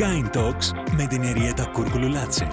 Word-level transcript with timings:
Kind 0.00 0.36
Talks 0.36 0.92
με 0.96 1.06
την 1.06 1.22
Εριέτα 1.22 1.66
Κούρκουλου 1.66 2.08
Λάτσε. 2.08 2.48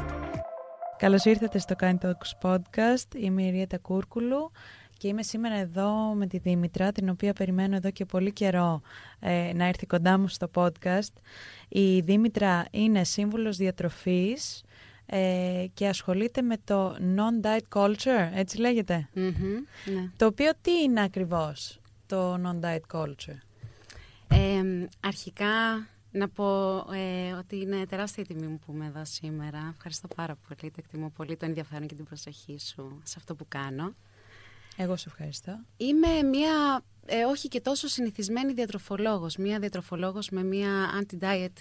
Καλώς 0.98 1.26
ήρθατε 1.26 1.60
στο 1.60 1.76
Kind 1.80 1.98
Talks 2.02 2.42
podcast. 2.42 3.16
Είμαι 3.16 3.44
η 3.44 3.48
Εριέτα 3.48 3.78
Κούρκουλου 3.78 4.52
και 4.98 5.08
είμαι 5.08 5.24
σήμερα 5.24 5.56
εδώ 5.56 6.14
με 6.14 6.28
τη 6.28 6.38
Δήμητρα, 6.38 6.92
την 6.92 7.10
οποία 7.10 7.34
περιμένω 7.34 7.76
εδώ 7.76 7.92
και 7.92 8.06
πολύ 8.06 8.32
καιρό 8.32 8.82
ε, 9.20 9.52
να 9.56 9.66
έρθει 9.66 9.86
κοντά 9.86 10.18
μου 10.18 10.28
στο 10.28 10.50
podcast. 10.54 11.14
Η 11.68 12.00
Δήμητρα 12.00 12.66
είναι 12.72 13.04
σύμβουλος 13.04 13.58
διατροφής 13.58 14.64
ε, 15.06 15.66
και 15.74 15.88
ασχολείται 15.88 16.42
με 16.42 16.56
το 16.64 16.96
non-diet 17.16 17.80
culture, 17.80 18.30
έτσι 18.34 18.58
λέγεται; 18.58 19.10
ναι. 19.14 20.12
Το 20.18 20.26
οποίο 20.26 20.52
τι 20.62 20.72
είναι 20.72 21.02
ακριβώς 21.02 21.80
το 22.06 22.34
non-diet 22.34 23.00
culture; 23.00 23.38
Ε, 24.28 24.88
αρχικά 25.00 25.88
να 26.16 26.30
πω 26.30 26.78
ε, 26.94 27.32
ότι 27.32 27.60
είναι 27.60 27.86
τεράστια 27.86 28.24
η 28.24 28.34
τιμή 28.34 28.48
μου 28.48 28.60
που 28.66 28.72
είμαι 28.72 28.86
εδώ 28.86 29.06
σήμερα. 29.06 29.74
Ευχαριστώ 29.76 30.08
πάρα 30.16 30.36
πολύ. 30.48 30.72
Το 30.72 30.78
εκτιμώ 30.78 31.10
πολύ 31.10 31.38
το 31.38 31.46
ενδιαφέρον 31.46 31.88
και 31.88 31.96
την 31.96 32.06
προσοχή 32.06 32.60
σου 32.60 33.00
σε 33.04 33.16
αυτό 33.18 33.36
που 33.36 33.46
κάνω. 33.48 33.94
Εγώ 34.78 34.96
σε 34.96 35.10
ευχαριστώ. 35.10 35.60
Είμαι 35.78 36.22
μία, 36.24 36.84
ε, 37.06 37.24
όχι 37.24 37.48
και 37.48 37.62
τόσο 37.62 37.88
συνηθισμένη 37.88 38.54
διατροφολόγος. 38.54 39.36
Μία 39.38 39.60
διατροφολόγος 39.60 40.30
με 40.30 40.44
μία 40.44 40.70
anti-diet 41.02 41.54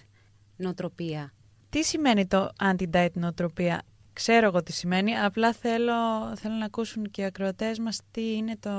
νοοτροπία. 0.57 1.33
Τι 1.71 1.85
σημαίνει 1.85 2.27
το 2.27 2.53
anti-diet 2.61 3.13
νοοτροπία; 3.13 3.83
Ξέρω 4.15 4.47
εγώ 4.47 4.63
τι 4.63 4.73
σημαίνει, 4.73 5.19
απλά 5.19 5.53
θέλω, 5.53 5.93
θέλω 6.37 6.55
να 6.55 6.65
ακούσουν 6.65 7.11
και 7.11 7.21
οι 7.21 7.25
ακροατές 7.25 7.79
μας 7.79 8.01
τι 8.11 8.35
είναι 8.35 8.57
το, 8.61 8.71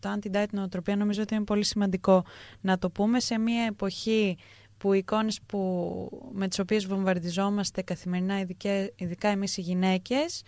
το 0.00 0.18
anti-diet 0.18 0.50
νοοτροπία. 0.50 0.96
Νομίζω 0.96 1.22
ότι 1.22 1.34
είναι 1.34 1.44
πολύ 1.44 1.64
σημαντικό 1.64 2.24
να 2.60 2.78
το 2.78 2.90
πούμε 2.90 3.20
σε 3.20 3.38
μια 3.38 3.64
εποχή 3.64 4.36
που 4.84 4.92
οι 4.92 4.98
εικόνες 4.98 5.40
που, 5.46 6.30
με 6.32 6.48
τις 6.48 6.58
οποίες 6.58 6.86
βομβαρδιζόμαστε 6.86 7.82
καθημερινά, 7.82 8.40
ειδικά, 8.40 8.70
ειδικά 8.96 9.28
εμείς 9.28 9.56
οι 9.56 9.60
γυναίκες, 9.60 10.42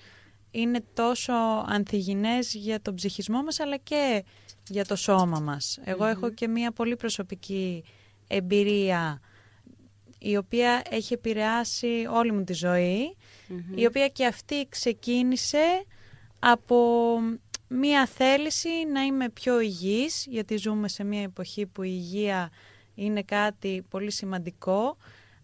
είναι 0.51 0.85
τόσο 0.95 1.33
ανθυγινές 1.67 2.55
για 2.55 2.81
τον 2.81 2.95
ψυχισμό 2.95 3.43
μας 3.43 3.61
αλλά 3.61 3.77
και 3.77 4.25
για 4.69 4.85
το 4.85 4.97
σώμα 4.97 5.41
μας. 5.41 5.79
Εγώ 5.85 6.05
έχω 6.05 6.31
και 6.31 6.49
μια 6.49 6.73
πολύ 6.73 6.97
προσωπική 6.97 7.85
εμπειρία 8.27 9.21
η 10.19 10.37
οποία 10.37 10.83
έχει 10.91 11.13
επηρεάσει 11.13 12.07
όλη 12.11 12.33
μου 12.33 12.45
τη 12.45 12.53
ζωή, 12.53 13.17
η 13.75 13.87
οποία 13.87 14.09
και 14.09 14.27
αυτή 14.27 14.67
ξεκίνησε 14.69 15.85
από 16.39 16.77
μία 17.69 18.07
θέληση 18.07 18.69
να 18.93 19.03
είμαι 19.03 19.29
πιο 19.29 19.61
υγιής, 19.61 20.27
γιατί 20.29 20.57
ζούμε 20.57 20.89
σε 20.89 21.05
μία 21.05 21.23
εποχή 21.23 21.67
που 21.67 21.83
η 21.83 21.91
υγεία 21.93 22.51
είναι 22.97 23.23
κάτι 23.23 23.85
πολύ 23.89 24.11
σημαντικό, 24.11 24.97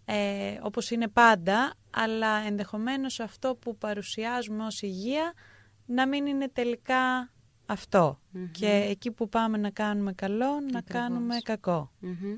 ε, 0.05 0.59
όπως 0.61 0.91
είναι 0.91 1.07
πάντα, 1.07 1.73
αλλά 1.89 2.37
ενδεχομένως 2.37 3.19
αυτό 3.19 3.55
που 3.55 3.77
παρουσιάζουμε 3.77 4.65
ως 4.65 4.81
υγεία 4.81 5.33
να 5.85 6.07
μην 6.07 6.25
είναι 6.25 6.49
τελικά 6.49 7.31
αυτό. 7.65 8.19
Και 8.51 8.87
εκεί 8.89 9.11
που 9.11 9.29
πάμε 9.29 9.57
να 9.57 9.69
κάνουμε 9.69 10.13
καλό, 10.13 10.59
να 10.71 10.81
κάνουμε 10.81 11.37
κακό. 11.43 11.91
Μμμ. 11.99 12.35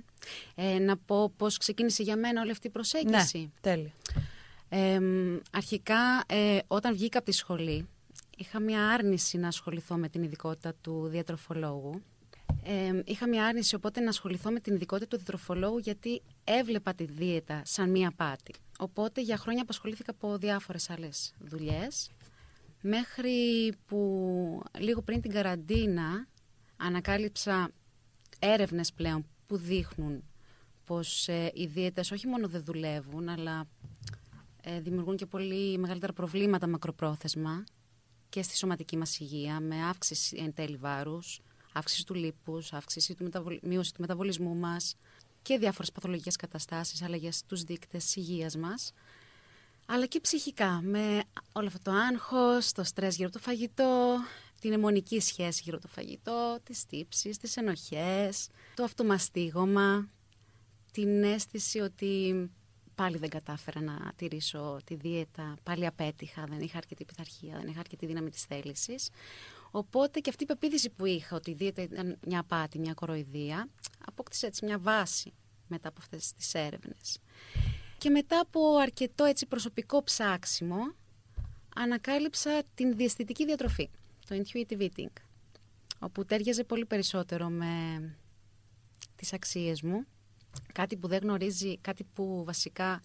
Ε, 0.56 0.80
να 0.80 0.98
πω 0.98 1.30
πώς 1.30 1.58
ξεκίνησε 1.58 2.04
για 2.04 2.18
μένα 2.18 2.42
όλη 2.42 2.52
αυτή 2.52 2.68
η 2.68 2.70
προσέγγιση. 2.70 3.40
Ναι, 3.40 3.50
τέλεια. 3.62 3.92
Ε, 4.70 5.00
μ, 5.00 5.38
αρχικά, 5.52 6.24
ε, 6.28 6.60
όταν 6.68 6.94
βγήκα 6.94 7.18
από 7.18 7.28
τη 7.28 7.34
σχολή, 7.34 7.88
είχα 8.38 8.60
μια 8.60 8.88
άρνηση 8.88 9.38
να 9.38 9.48
ασχοληθώ 9.48 9.96
με 9.96 10.10
την 10.10 10.24
ειδικότητα 10.24 10.74
του 10.82 11.08
διατροφολόγου. 11.08 12.02
Ε, 12.64 13.02
είχα 13.06 13.28
μια 13.28 13.46
άρνηση 13.46 13.76
οπότε 13.76 14.00
να 14.00 14.10
ασχοληθώ 14.10 14.52
με 14.52 14.60
την 14.60 14.76
ειδικότητα 14.76 15.08
του 15.08 15.16
διατροφολόγου 15.16 15.78
γιατί 15.78 16.22
έβλεπα 16.44 16.94
τη 16.94 17.06
δίαιτα 17.06 17.62
σαν 17.66 17.90
μια 17.90 18.12
πάτη. 18.16 18.54
Οπότε 18.80 19.22
για 19.22 19.38
χρόνια 19.38 19.62
απασχολήθηκα 19.62 20.12
από 20.12 20.38
διάφορες 20.38 20.90
άλλες 20.90 21.34
δουλειές 21.40 22.12
μέχρι 22.82 23.74
που 23.86 24.64
λίγο 24.80 25.02
πριν 25.02 25.22
την 25.22 25.32
καραντίνα 25.32 26.28
ανακάλυψα 26.78 27.72
έρευνες 28.40 28.94
πλέον 28.94 29.26
που 29.46 29.58
δείχνουν 29.58 30.24
πως 30.86 31.28
ε, 31.28 31.52
οι 31.54 31.66
δίαιτες 31.66 32.12
όχι 32.12 32.28
μόνο 32.28 32.48
δεν 32.48 32.64
δουλεύουν 32.64 33.30
αλλά 33.30 33.68
ε, 34.62 34.80
δημιουργούν 34.82 35.16
και 35.16 35.26
πολύ 35.26 35.78
μεγαλύτερα 35.78 36.14
προβλήματα 36.14 36.68
μακροπρόθεσμα 36.68 37.64
και 38.30 38.42
στη 38.42 38.58
σωματική 38.58 38.98
μας 38.98 39.20
υγεία 39.20 39.60
με 39.60 39.76
αύξηση 39.84 40.38
εν 40.40 40.54
τέλει 40.54 40.78
βάρους, 40.78 41.42
αύξηση 41.76 42.06
του 42.06 42.14
λίπους, 42.14 42.74
αύξηση 42.74 43.16
του 43.16 43.24
μεταβολ... 43.24 43.60
μείωση 43.62 43.94
του 43.94 44.02
μεταβολισμού 44.02 44.56
μας 44.56 44.96
και 45.42 45.58
διάφορες 45.58 45.92
παθολογικές 45.92 46.36
καταστάσεις, 46.36 47.02
αλλαγές 47.02 47.36
στους 47.36 47.64
δείκτες 47.64 48.16
υγείας 48.16 48.58
μας 48.58 48.94
αλλά 49.86 50.06
και 50.06 50.20
ψυχικά 50.20 50.82
με 50.84 51.24
όλο 51.52 51.68
αυτό 51.68 51.80
το 51.82 51.92
άγχος, 51.92 52.72
το 52.72 52.84
στρες 52.84 53.16
γύρω 53.16 53.28
από 53.28 53.38
το 53.38 53.44
φαγητό, 53.44 54.18
την 54.60 54.74
αιμονική 54.74 55.20
σχέση 55.20 55.62
γύρω 55.64 55.78
από 55.78 55.88
το 55.88 55.94
φαγητό, 55.94 56.60
τις 56.64 56.86
τύψεις, 56.86 57.38
τις 57.38 57.58
ενοχές, 57.58 58.48
το 58.76 58.84
αυτομαστίγωμα, 58.84 60.10
την 60.92 61.24
αίσθηση 61.24 61.80
ότι 61.80 62.50
πάλι 62.96 63.18
δεν 63.18 63.30
κατάφερα 63.30 63.82
να 63.82 64.12
τηρήσω 64.16 64.80
τη 64.84 64.96
δίαιτα, 64.96 65.56
πάλι 65.64 65.86
απέτυχα, 65.86 66.44
δεν 66.50 66.60
είχα 66.60 66.78
αρκετή 66.78 67.06
πειθαρχία, 67.06 67.58
δεν 67.58 67.68
είχα 67.68 67.80
αρκετή 67.80 68.06
δύναμη 68.06 68.30
της 68.30 68.44
θέλησης. 68.44 69.10
Οπότε 69.76 70.20
και 70.20 70.30
αυτή 70.30 70.44
η 70.44 70.46
πεποίθηση 70.46 70.90
που 70.90 71.06
είχα 71.06 71.36
ότι 71.36 71.52
η 71.52 71.54
δίαιτα 71.54 71.82
ήταν 71.82 72.18
μια 72.28 72.40
απάτη, 72.40 72.80
μια 72.80 72.94
κοροϊδία, 72.94 73.70
απόκτησε 74.06 74.46
έτσι 74.46 74.66
μια 74.66 74.80
βάση 74.80 75.34
μετά 75.68 75.88
από 75.88 75.98
αυτές 76.02 76.34
τις 76.34 76.54
έρευνες. 76.54 77.20
Και 77.98 78.10
μετά 78.10 78.40
από 78.40 78.78
αρκετό 78.78 79.24
έτσι 79.24 79.46
προσωπικό 79.46 80.04
ψάξιμο, 80.04 80.94
ανακάλυψα 81.76 82.64
την 82.76 82.96
διαισθητική 82.96 83.46
διατροφή, 83.46 83.90
το 84.28 84.36
intuitive 84.36 84.82
eating, 84.82 85.14
όπου 86.00 86.26
τέριαζε 86.26 86.64
πολύ 86.64 86.86
περισσότερο 86.86 87.50
με 87.50 87.66
τις 89.16 89.34
αξίες 89.34 89.82
μου, 89.82 90.06
κάτι 90.74 90.98
που 90.98 91.08
δεν 91.08 91.20
γνωρίζει, 91.22 91.78
κάτι 91.78 92.04
που 92.14 92.44
βασικά 92.46 93.02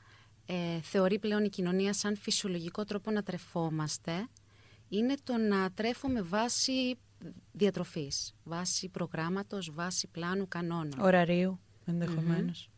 ε, 0.46 0.80
θεωρεί 0.80 1.18
πλέον 1.18 1.44
η 1.44 1.48
κοινωνία 1.48 1.92
σαν 1.92 2.16
φυσιολογικό 2.16 2.84
τρόπο 2.84 3.10
να 3.10 3.22
τρεφόμαστε, 3.22 4.28
είναι 4.90 5.14
το 5.24 5.36
να 5.36 5.70
τρέφουμε 5.72 6.22
βάση 6.22 6.98
διατροφής, 7.52 8.34
βάση 8.44 8.88
προγράμματος, 8.88 9.70
βάση 9.72 10.06
πλάνου 10.06 10.48
κανόνων. 10.48 11.00
Ωραρίου, 11.00 11.60
ενδεχομένως. 11.84 12.70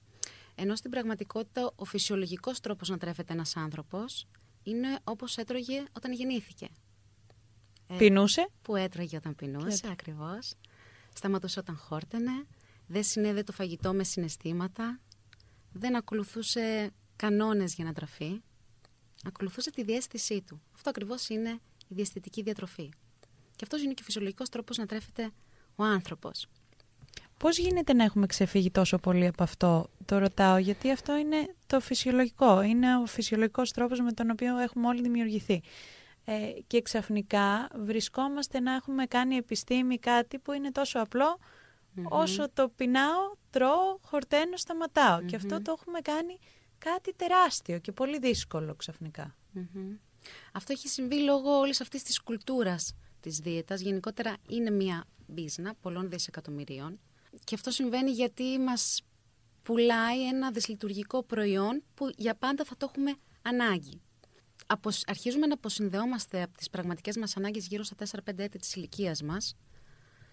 Ενώ 0.55 0.77
στην 0.77 0.91
πραγματικότητα 0.91 1.73
ο 1.75 1.85
φυσιολογικός 1.85 2.61
τρόπος 2.61 2.89
να 2.89 2.99
τρέφεται 2.99 3.33
ένας 3.33 3.57
άνθρωπος 3.57 4.27
είναι 4.63 4.99
όπως 5.05 5.37
έτρωγε 5.37 5.85
όταν 5.93 6.13
γεννήθηκε. 6.13 6.69
Ε, 7.87 7.97
Πεινούσε; 7.97 8.49
Που 8.63 8.77
έτρωγε 8.77 9.17
όταν 9.17 9.35
πεινούσε, 9.35 9.89
ακριβώς. 9.91 10.55
Σταματούσε 11.15 11.59
όταν 11.59 11.77
χόρτενε. 11.77 12.47
Δεν 12.87 13.05
συνέδε 13.05 13.43
το 13.43 13.53
φαγητό 13.53 13.93
με 13.93 14.05
συναισθήματα. 14.05 15.01
Δεν 15.73 15.97
ακολουθούσε 15.97 16.91
κανόνες 17.17 17.75
για 17.75 17.85
να 17.85 17.93
τραφεί. 17.93 18.43
Ακολουθούσε 19.25 19.71
τη 19.71 19.83
διέστησή 19.83 20.43
του. 20.43 20.63
Αυτό 20.75 20.91
ακριβώς 20.91 21.29
είναι 21.29 21.61
η 21.93 21.95
διαισθητική 21.95 22.43
διατροφή. 22.43 22.89
Και 23.57 23.63
αυτός 23.63 23.83
είναι 23.83 23.93
και 23.93 24.03
ο 24.03 24.05
φυσιολογικός 24.05 24.49
τρόπος 24.49 24.77
να 24.77 24.87
τρέφεται 24.87 25.31
ο 25.77 25.85
άνθρωπος. 25.85 26.47
Πώς 27.37 27.59
γίνεται 27.59 27.93
να 27.93 28.05
έχουμε 28.05 28.27
ξεφύγει 28.27 28.71
τόσο 28.71 28.99
πολύ 28.99 29.27
από 29.27 29.43
αυτό, 29.43 29.91
το 30.05 30.19
ρωτάω, 30.19 30.57
γιατί 30.57 30.91
αυτό 30.91 31.17
είναι 31.17 31.55
το 31.67 31.81
φυσιολογικό, 31.81 32.63
είναι 32.63 32.97
ο 32.97 33.07
φυσιολογικός 33.07 33.73
τρόπος 33.73 34.01
με 34.01 34.13
τον 34.13 34.31
οποίο 34.31 34.59
έχουμε 34.59 34.87
όλοι 34.87 35.03
δημιουργηθεί. 35.03 35.63
Ε, 36.25 36.51
και 36.67 36.83
ξαφνικά 36.83 37.69
βρισκόμαστε 37.75 38.61
να 38.61 38.75
έχουμε 38.75 39.07
κάνει 39.07 39.37
επιστήμη 39.37 39.99
κάτι 39.99 40.39
που 40.39 40.53
είναι 40.53 40.71
τόσο 40.71 40.99
απλό, 40.99 41.39
όσο 42.03 42.51
το 42.53 42.69
πεινάω, 42.69 43.33
τρώω, 43.51 43.99
χορταίνω, 44.03 44.57
σταματάω. 44.57 45.23
Και 45.23 45.37
αυτό 45.37 45.63
το 45.63 45.75
έχουμε 45.79 46.01
κάνει 46.01 46.39
κάτι 46.79 47.15
τεράστιο 47.15 47.79
και 47.79 47.93
πολύ 47.93 48.19
δύσκολο 48.19 48.75
ξαφνικά. 48.75 49.35
Μμμ. 49.53 49.97
Αυτό 50.53 50.73
έχει 50.73 50.89
συμβεί 50.89 51.21
λόγω 51.21 51.59
όλης 51.59 51.81
αυτής 51.81 52.03
της 52.03 52.21
κουλτούρας 52.23 52.95
της 53.21 53.39
δίαιτας. 53.39 53.81
Γενικότερα 53.81 54.37
είναι 54.49 54.71
μια 54.71 55.05
μπίζνα 55.27 55.75
πολλών 55.81 56.11
δισεκατομμυρίων. 56.11 57.01
Και 57.45 57.55
αυτό 57.55 57.71
συμβαίνει 57.71 58.11
γιατί 58.11 58.59
μας 58.59 59.03
πουλάει 59.63 60.27
ένα 60.29 60.51
δυσλειτουργικό 60.51 61.23
προϊόν 61.23 61.83
που 61.95 62.11
για 62.17 62.35
πάντα 62.35 62.65
θα 62.65 62.77
το 62.77 62.87
έχουμε 62.91 63.15
ανάγκη. 63.43 64.01
Αποσ- 64.67 65.11
Αρχίζουμε 65.11 65.47
να 65.47 65.55
αποσυνδεόμαστε 65.55 66.43
από 66.43 66.57
τις 66.57 66.71
πραγματικές 66.71 67.17
μας 67.17 67.37
ανάγκες 67.37 67.67
γύρω 67.67 67.83
στα 67.83 67.95
4-5 67.95 68.43
έτη 68.43 68.59
της 68.59 68.75
ηλικίας 68.75 69.23
μας. 69.23 69.57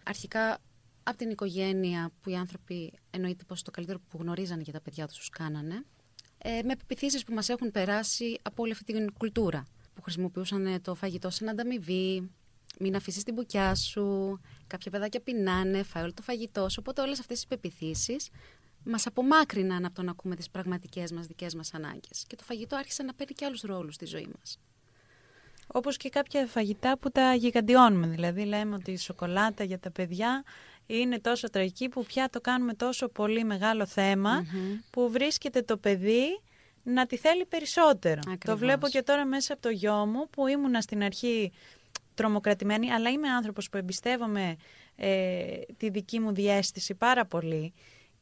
Αρχικά 0.04 0.58
από 1.04 1.18
την 1.18 1.30
οικογένεια 1.30 2.12
που 2.22 2.30
οι 2.30 2.36
άνθρωποι 2.36 2.94
εννοείται 3.10 3.44
πως 3.44 3.62
το 3.62 3.72
καλύτερο 3.72 4.00
που 4.10 4.18
γνωρίζανε 4.22 4.62
για 4.62 4.74
τα 4.74 4.82
παιδιά 4.82 5.08
τους 5.08 5.18
τους 5.18 5.30
κάνανε. 5.30 5.86
Ε, 6.38 6.62
με 6.64 6.72
επιθύσεις 6.72 7.24
που 7.24 7.34
μας 7.34 7.50
έχουν 7.50 7.72
περάσει 7.72 8.40
από 8.42 8.64
όλη 8.64 8.72
αυτή 8.72 8.94
την 8.94 9.14
κουλτούρα 9.14 9.66
που 10.00 10.06
χρησιμοποιούσαν 10.06 10.82
το 10.82 10.96
φαγητό 10.96 11.30
σαν 11.30 11.50
ανταμοιβή, 11.50 12.30
μην 12.80 12.96
αφήσεις 12.96 13.24
την 13.24 13.34
μπουκιά 13.34 13.76
σου, 13.76 14.40
κάποια 14.68 14.92
παιδάκια 14.92 15.20
πεινάνε, 15.20 15.84
φάει 15.84 16.04
όλο 16.04 16.14
το 16.14 16.22
φαγητό 16.22 16.70
σου. 16.70 16.78
Οπότε 16.80 17.02
όλες 17.02 17.20
αυτές 17.20 17.44
οι 17.44 17.48
πεπιθήσεις 17.48 18.30
μας 18.84 19.06
απομάκρυναν 19.08 19.86
από 19.86 19.96
το 19.96 20.04
να 20.04 20.12
ακούμε 20.12 20.36
τις 20.36 20.50
πραγματικές 20.50 21.12
μας 21.12 21.26
δικές 21.26 21.56
μας 21.56 21.74
ανάγκες. 21.74 22.24
Και 22.28 22.36
το 22.36 22.44
φαγητό 22.44 22.76
άρχισε 22.76 23.04
να 23.04 23.14
παίρνει 23.14 23.34
και 23.34 23.46
άλλους 23.46 23.62
ρόλους 23.62 23.96
στη 23.96 24.06
ζωή 24.06 24.30
μας. 24.38 24.60
Όπως 25.68 25.98
και 25.98 26.10
κάποια 26.10 26.46
φαγητά 26.46 26.98
που 26.98 27.12
τα 27.12 27.34
γιγαντιώνουμε. 27.34 28.08
Δηλαδή 28.08 28.44
λέμε 28.44 28.76
ότι 28.76 28.92
η 28.92 28.98
σοκολάτα 28.98 29.64
για 29.64 29.80
τα 29.80 29.92
παιδιά 29.92 30.44
είναι 30.86 31.20
τόσο 31.20 31.50
τραγική 31.50 31.90
που 31.90 32.04
πια 32.04 32.30
το 32.30 32.42
κάνουμε 32.42 32.74
τόσο 32.74 33.08
πολύ 33.08 33.44
μεγάλο 33.44 33.88
που 34.90 35.10
βρίσκεται 35.10 35.62
το 35.62 35.78
παιδί 35.78 36.42
να 36.84 37.06
τη 37.06 37.18
θέλει 37.18 37.46
περισσότερο. 37.46 38.22
Το 38.46 38.58
βλέπω 38.58 38.88
και 38.88 39.04
τώρα 39.04 39.26
μέσα 39.26 39.54
από 39.54 39.62
το 39.62 39.70
γιο 39.70 40.06
μου 40.06 40.30
που 40.30 40.48
ήμουνα 40.48 40.82
στην 40.82 41.04
αρχή 41.04 41.52
τρομοκρατημένη, 42.14 42.92
αλλά 42.92 43.10
είμαι 43.10 43.28
άνθρωπος 43.28 43.70
που 43.70 43.78
εμπιστεύομαι 43.78 44.56
ε, 44.96 45.60
τη 45.78 45.90
δική 45.90 46.20
μου 46.20 46.34
διέστηση 46.34 46.96
πάρα 46.96 47.26
πολύ 47.26 47.74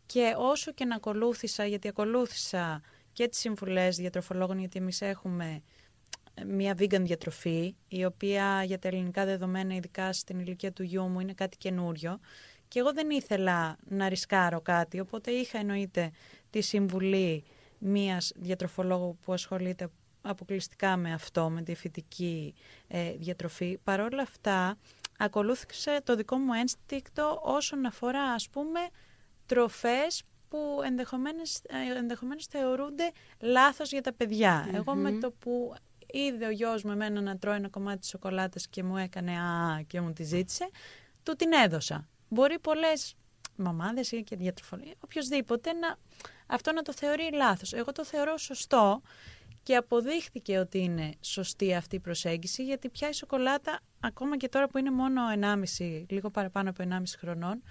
και 0.05 0.33
όσο 0.37 0.71
και 0.71 0.85
να 0.85 0.95
ακολούθησα, 0.95 1.65
γιατί 1.65 1.87
ακολούθησα 1.87 2.81
και 3.13 3.27
τις 3.27 3.39
συμβουλές 3.39 3.95
διατροφολόγων, 3.95 4.59
γιατί 4.59 4.79
εμείς 4.79 5.01
έχουμε 5.01 5.61
μια 6.45 6.75
vegan 6.79 7.01
διατροφή, 7.01 7.75
η 7.87 8.05
οποία 8.05 8.63
για 8.63 8.79
τα 8.79 8.87
ελληνικά 8.87 9.25
δεδομένα, 9.25 9.75
ειδικά 9.75 10.13
στην 10.13 10.39
ηλικία 10.39 10.71
του 10.71 10.83
γιού 10.83 11.03
μου, 11.03 11.19
είναι 11.19 11.33
κάτι 11.33 11.57
καινούριο. 11.57 12.19
Και 12.67 12.79
εγώ 12.79 12.93
δεν 12.93 13.09
ήθελα 13.09 13.77
να 13.87 14.09
ρισκάρω 14.09 14.61
κάτι, 14.61 14.99
οπότε 14.99 15.31
είχα 15.31 15.57
εννοείται 15.57 16.11
τη 16.49 16.61
συμβουλή 16.61 17.43
μίας 17.79 18.31
διατροφολόγου 18.35 19.17
που 19.21 19.33
ασχολείται 19.33 19.87
αποκλειστικά 20.21 20.97
με 20.97 21.13
αυτό, 21.13 21.49
με 21.49 21.61
τη 21.61 21.75
φυτική 21.75 22.53
ε, 22.87 23.11
διατροφή. 23.11 23.79
Παρ' 23.83 23.99
όλα 23.99 24.21
αυτά, 24.21 24.77
ακολούθησε 25.17 26.01
το 26.03 26.15
δικό 26.15 26.37
μου 26.37 26.53
ένστικτο 26.53 27.41
όσον 27.43 27.85
αφορά, 27.85 28.23
ας 28.23 28.49
πούμε, 28.49 28.79
τροφές 29.45 30.23
που 30.49 30.79
ενδεχομένως, 30.85 31.57
ε, 31.57 31.97
ενδεχομένως 31.97 32.45
θεωρούνται 32.45 33.11
λάθος 33.39 33.91
για 33.91 34.01
τα 34.01 34.13
παιδια 34.13 34.69
Εγώ 34.73 34.95
με 34.95 35.11
το 35.11 35.31
που 35.31 35.75
είδε 36.11 36.45
ο 36.45 36.49
γιος 36.49 36.83
μου 36.83 36.91
εμένα 36.91 37.21
να 37.21 37.37
τρώει 37.37 37.55
ένα 37.55 37.69
κομμάτι 37.69 37.99
της 37.99 38.09
σοκολάτας 38.09 38.67
και 38.67 38.83
μου 38.83 38.97
έκανε 38.97 39.31
α 39.31 39.81
και 39.87 40.01
μου 40.01 40.13
τη 40.13 40.23
ζήτησε, 40.23 40.69
του 41.23 41.35
την 41.35 41.53
έδωσα. 41.53 42.07
Μπορεί 42.29 42.59
πολλές 42.59 43.15
μαμάδες 43.55 44.11
ή 44.11 44.23
και 44.23 44.35
διατροφολοί, 44.35 44.95
οποιοδήποτε, 44.99 45.73
να, 45.73 45.97
αυτό 46.47 46.71
να 46.71 46.81
το 46.81 46.93
θεωρεί 46.93 47.29
λάθος. 47.33 47.73
Εγώ 47.73 47.91
το 47.91 48.05
θεωρώ 48.05 48.37
σωστό 48.37 49.01
και 49.63 49.75
αποδείχθηκε 49.75 50.57
ότι 50.57 50.79
είναι 50.79 51.13
σωστή 51.21 51.75
αυτή 51.75 51.95
η 51.95 51.99
προσέγγιση, 51.99 52.63
γιατί 52.63 52.89
πια 52.89 53.09
η 53.09 53.13
σοκολάτα, 53.13 53.79
ακόμα 53.99 54.37
και 54.37 54.49
τώρα 54.49 54.67
που 54.67 54.77
είναι 54.77 54.91
μόνο 54.91 55.21
1,5, 55.77 56.05
λίγο 56.09 56.29
παραπάνω 56.29 56.69
από 56.69 56.83
1,5 56.89 57.01
χρονών, 57.17 57.63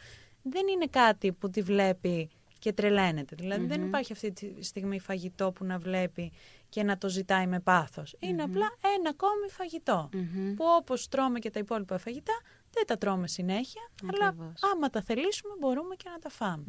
δεν 0.43 0.67
είναι 0.69 0.87
κάτι 0.87 1.33
που 1.33 1.51
τη 1.51 1.63
βλέπει 1.63 2.31
και 2.59 2.73
τρελαίνεται. 2.73 3.35
Δηλαδή 3.39 3.67
δεν 3.67 3.83
υπάρχει 3.83 4.13
αυτή 4.13 4.33
τη 4.33 4.65
στιγμή 4.65 5.01
φαγητό 5.01 5.53
που 5.53 5.65
να 5.65 5.79
βλέπει 5.79 6.33
και 6.69 6.83
να 6.83 6.99
το 6.99 7.09
ζητάει 7.09 7.47
με 7.47 7.61
πάθος. 7.61 8.17
Είναι 8.19 8.43
απλά 8.43 8.67
ένα 8.99 9.11
ακόμη 9.11 9.49
φαγητό, 9.51 10.09
που 10.57 10.65
όπως 10.77 11.09
τρώμε 11.09 11.39
και 11.39 11.51
τα 11.51 11.59
υπόλοιπα 11.59 11.99
φαγητά, 11.99 12.41
δεν 12.77 12.87
τα 12.87 12.99
τρώμε 12.99 13.29
συνέχεια, 13.29 13.91
αλλά 14.13 14.55
άμα 14.73 14.91
τα 14.91 15.03
θελήσουμε 15.03 15.53
μπορούμε 15.61 15.95
και 15.95 16.09
να 16.09 16.19
τα 16.19 16.29
φάμε. 16.29 16.65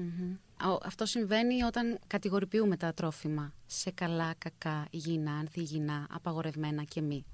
Αυτό 0.84 1.06
συμβαίνει 1.06 1.64
όταν 1.64 2.00
κατηγορηποιούμε 2.08 2.78
τα 2.78 2.94
τρόφιμα 2.94 3.54
σε 3.66 3.92
καλά, 3.92 4.34
κακά, 4.38 4.88
υγιεινά, 4.90 5.32
ανθυγιεινά, 5.32 6.08
απαγορευμένα 6.10 6.84
και 6.84 7.02
μη. 7.02 7.26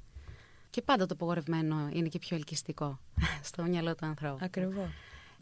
Και 0.70 0.82
πάντα 0.82 1.06
το 1.06 1.14
απαγορευμένο 1.14 1.90
είναι 1.94 2.08
και 2.08 2.20
πιο 2.20 2.36
ελκυστικό 2.36 3.00
στο 3.50 3.64
μυαλό 3.64 3.96
του 3.96 4.06
ανθρώπου. 4.06 4.40
Ακριβώς. 4.42 4.90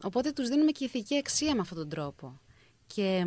Οπότε 0.04 0.32
τους 0.32 0.48
δίνουμε 0.48 0.72
και 0.72 0.84
ηθική 0.86 1.18
αξία 1.18 1.56
με 1.56 1.62
αυτόν 1.62 1.78
τον 1.78 1.90
τρόπο. 1.90 2.40
Και 2.88 3.26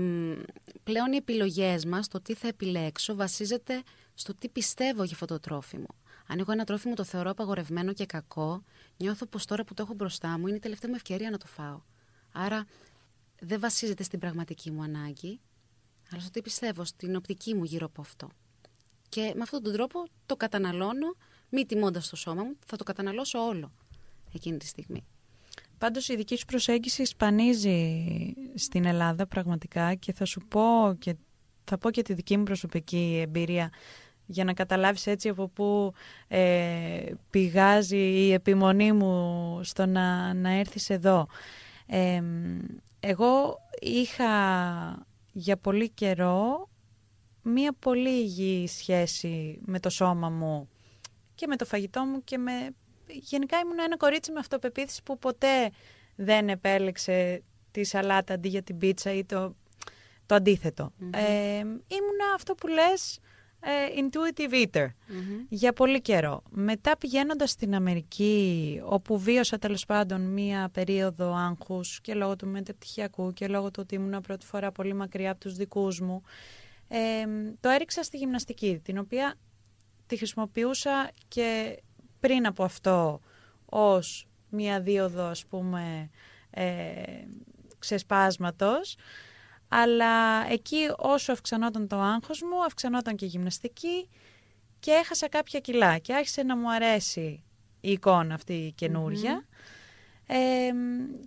πλέον 0.83 1.13
οι 1.13 1.17
επιλογές 1.17 1.85
μας, 1.85 2.09
το 2.09 2.21
τι 2.21 2.35
θα 2.35 2.49
επιλέξω, 2.49 3.15
βασίζεται 3.15 3.83
στο 4.15 4.35
τι 4.35 4.49
πιστεύω 4.49 5.03
για 5.03 5.13
αυτό 5.13 5.27
το 5.27 5.41
τρόφιμο. 5.41 5.87
Αν 6.27 6.39
εγώ 6.39 6.53
ένα 6.53 6.65
τρόφιμο 6.65 6.95
το 6.95 7.05
θεωρώ 7.05 7.31
απαγορευμένο 7.31 7.93
και 7.93 8.07
κακό, 8.07 8.65
νιώθω 8.97 9.27
πως 9.27 9.47
τώρα 9.47 9.65
που 9.65 9.75
το 9.75 9.83
έχω 9.83 9.95
μπροστά 9.95 10.39
μου 10.39 10.47
είναι 10.47 10.57
η 10.57 10.61
τελευταία 10.61 10.91
μου 10.91 10.97
ευκαιρία 10.97 11.31
να 11.31 11.39
το 11.39 11.47
φάω. 11.47 11.81
Άρα 12.33 12.67
δεν 13.41 13.61
βασίζεται 13.61 14.03
στην 14.03 14.19
πραγματική 14.19 14.71
μου 14.71 14.83
ανάγκη, 14.83 15.41
αλλά 16.11 16.21
στο 16.21 16.31
τι 16.31 16.43
πιστεύω, 16.43 16.85
στην 16.85 17.17
οπτική 17.17 17.55
μου 17.55 17.65
γύρω 17.65 17.87
από 17.87 18.01
αυτό. 18.01 18.29
Και 19.09 19.33
με 19.37 19.43
αυτόν 19.43 19.63
τον 19.63 19.73
τρόπο 19.73 20.05
το 20.27 20.37
καταναλώνω, 20.37 21.17
μη 21.49 21.67
τιμώντας 21.67 22.09
το 22.09 22.17
σώμα 22.17 22.43
μου, 22.43 22.57
θα 22.67 22.77
το 22.77 22.85
καταναλώσω 22.85 23.39
όλο 23.39 23.73
εκείνη 24.35 24.57
τη 24.57 24.67
στιγμή. 24.67 25.05
Πάντως 25.79 26.09
η 26.09 26.17
δική 26.17 26.37
σου 26.37 26.45
προσέγγιση 26.45 27.05
σπανίζει 27.05 28.05
στην 28.55 28.85
Ελλάδα 28.85 29.27
πραγματικά 29.27 29.95
και 29.95 30.13
θα 30.13 30.25
σου 30.25 30.41
πω 30.49 30.95
και 30.99 31.17
θα 31.65 31.79
πω 31.79 31.91
και 31.91 32.03
τη 32.03 32.13
δική 32.15 32.37
μου 32.37 32.43
προσωπική 32.43 33.21
εμπειρία 33.23 33.71
για 34.27 34.45
να 34.45 34.53
καταλάβεις 34.53 35.07
έτσι 35.07 35.29
από 35.29 35.49
πού 35.49 35.93
ε, 36.29 37.13
πηγάζει 37.31 37.97
η 37.97 38.33
επιμονή 38.33 38.93
μου 38.93 39.61
στο 39.63 39.87
να, 39.87 40.35
να 40.35 40.51
έρθεις 40.51 40.91
εδώ. 40.91 41.27
εγώ 43.01 43.59
είχα 43.81 44.27
για 45.33 45.57
πολύ 45.57 45.89
καιρό 45.89 46.69
μία 47.43 47.73
πολύ 47.79 48.11
υγιή 48.11 48.67
σχέση 48.67 49.61
με 49.65 49.81
το 49.81 49.91
σώμα 49.91 50.29
μου 50.29 50.69
και 51.35 51.47
με 51.47 51.57
το 51.57 51.65
φαγητό 51.65 52.05
μου 52.05 52.25
και 52.25 52.39
με... 52.39 52.53
Γενικά 53.07 53.59
ήμουν 53.59 53.79
ένα 53.79 53.97
κορίτσι 53.97 54.33
με 54.33 54.39
αυτοπεποίθηση 54.39 55.03
που 55.03 55.19
ποτέ 55.19 55.71
δεν 56.17 56.49
επέλεξε 56.49 57.43
τη 57.71 57.85
σαλάτα 57.85 58.35
αντί 58.35 58.49
για 58.49 58.63
την 58.63 58.79
πίτσα 58.79 59.13
ή 59.13 59.25
το, 59.25 59.55
το 60.27 60.35
αντιθετο 60.35 60.93
ήμουνα 61.89 62.35
αυτό 62.35 62.55
που 62.55 62.67
λες 62.67 63.17
ε, 63.17 63.21
intuitive 63.97 64.53
eater 64.53 64.87
για 65.49 65.73
πολύ 65.73 66.01
καιρό. 66.01 66.43
Μετά 66.51 66.97
πηγαίνοντας 66.97 67.51
στην 67.51 67.75
Αμερική, 67.75 68.81
όπου 68.85 69.19
βίωσα 69.19 69.59
τέλος 69.59 69.85
πάντων 69.85 70.21
μία 70.21 70.69
περίοδο 70.73 71.35
άγχους 71.35 72.01
και 72.01 72.15
λόγω 72.15 72.37
του 72.37 72.47
μετεπτυχιακού 72.47 73.33
και 73.33 73.49
λόγω 73.49 73.71
του 73.71 73.81
ότι 73.83 73.95
ήμουν 73.95 74.21
πρώτη 74.21 74.47
φορά 74.47 74.73
πολύ 74.73 74.95
μακριά 74.95 75.31
από 75.31 75.41
τους 75.41 75.55
δικούς 75.55 76.01
μου, 76.01 76.23
ε, 76.89 76.99
το 77.61 77.69
έριξα 77.69 78.03
στη 78.03 78.17
γυμναστική, 78.17 78.81
την 78.85 78.99
οποία 78.99 79.35
τη 80.07 80.17
χρησιμοποιούσα 80.17 81.11
και 81.29 81.79
πριν 82.21 82.47
από 82.47 82.65
αυτό 82.65 83.21
ως 83.65 84.27
μία 84.49 84.81
δίωδο 84.81 85.23
ας 85.23 85.47
πούμε 85.47 86.11
ε, 86.51 86.65
ξεσπάσματος 87.79 88.97
αλλά 89.77 90.47
εκεί 90.51 90.91
όσο 90.97 91.33
αυξανόταν 91.33 91.89
το 91.89 92.01
άγχος 92.01 92.43
μου, 92.43 92.65
αυξανόταν 92.65 93.17
και 93.17 93.25
η 93.25 93.29
γυμναστική 93.29 94.09
και 94.81 94.91
έχασα 94.91 95.29
κάποια 95.29 95.61
κιλά 95.61 95.99
και 95.99 96.15
άρχισε 96.15 96.43
να 96.43 96.57
μου 96.57 96.73
αρέσει 96.73 97.43
η 97.81 97.91
εικόνα 97.91 98.35
αυτή 98.35 98.53
η 98.53 98.73
καινούρια. 98.73 99.47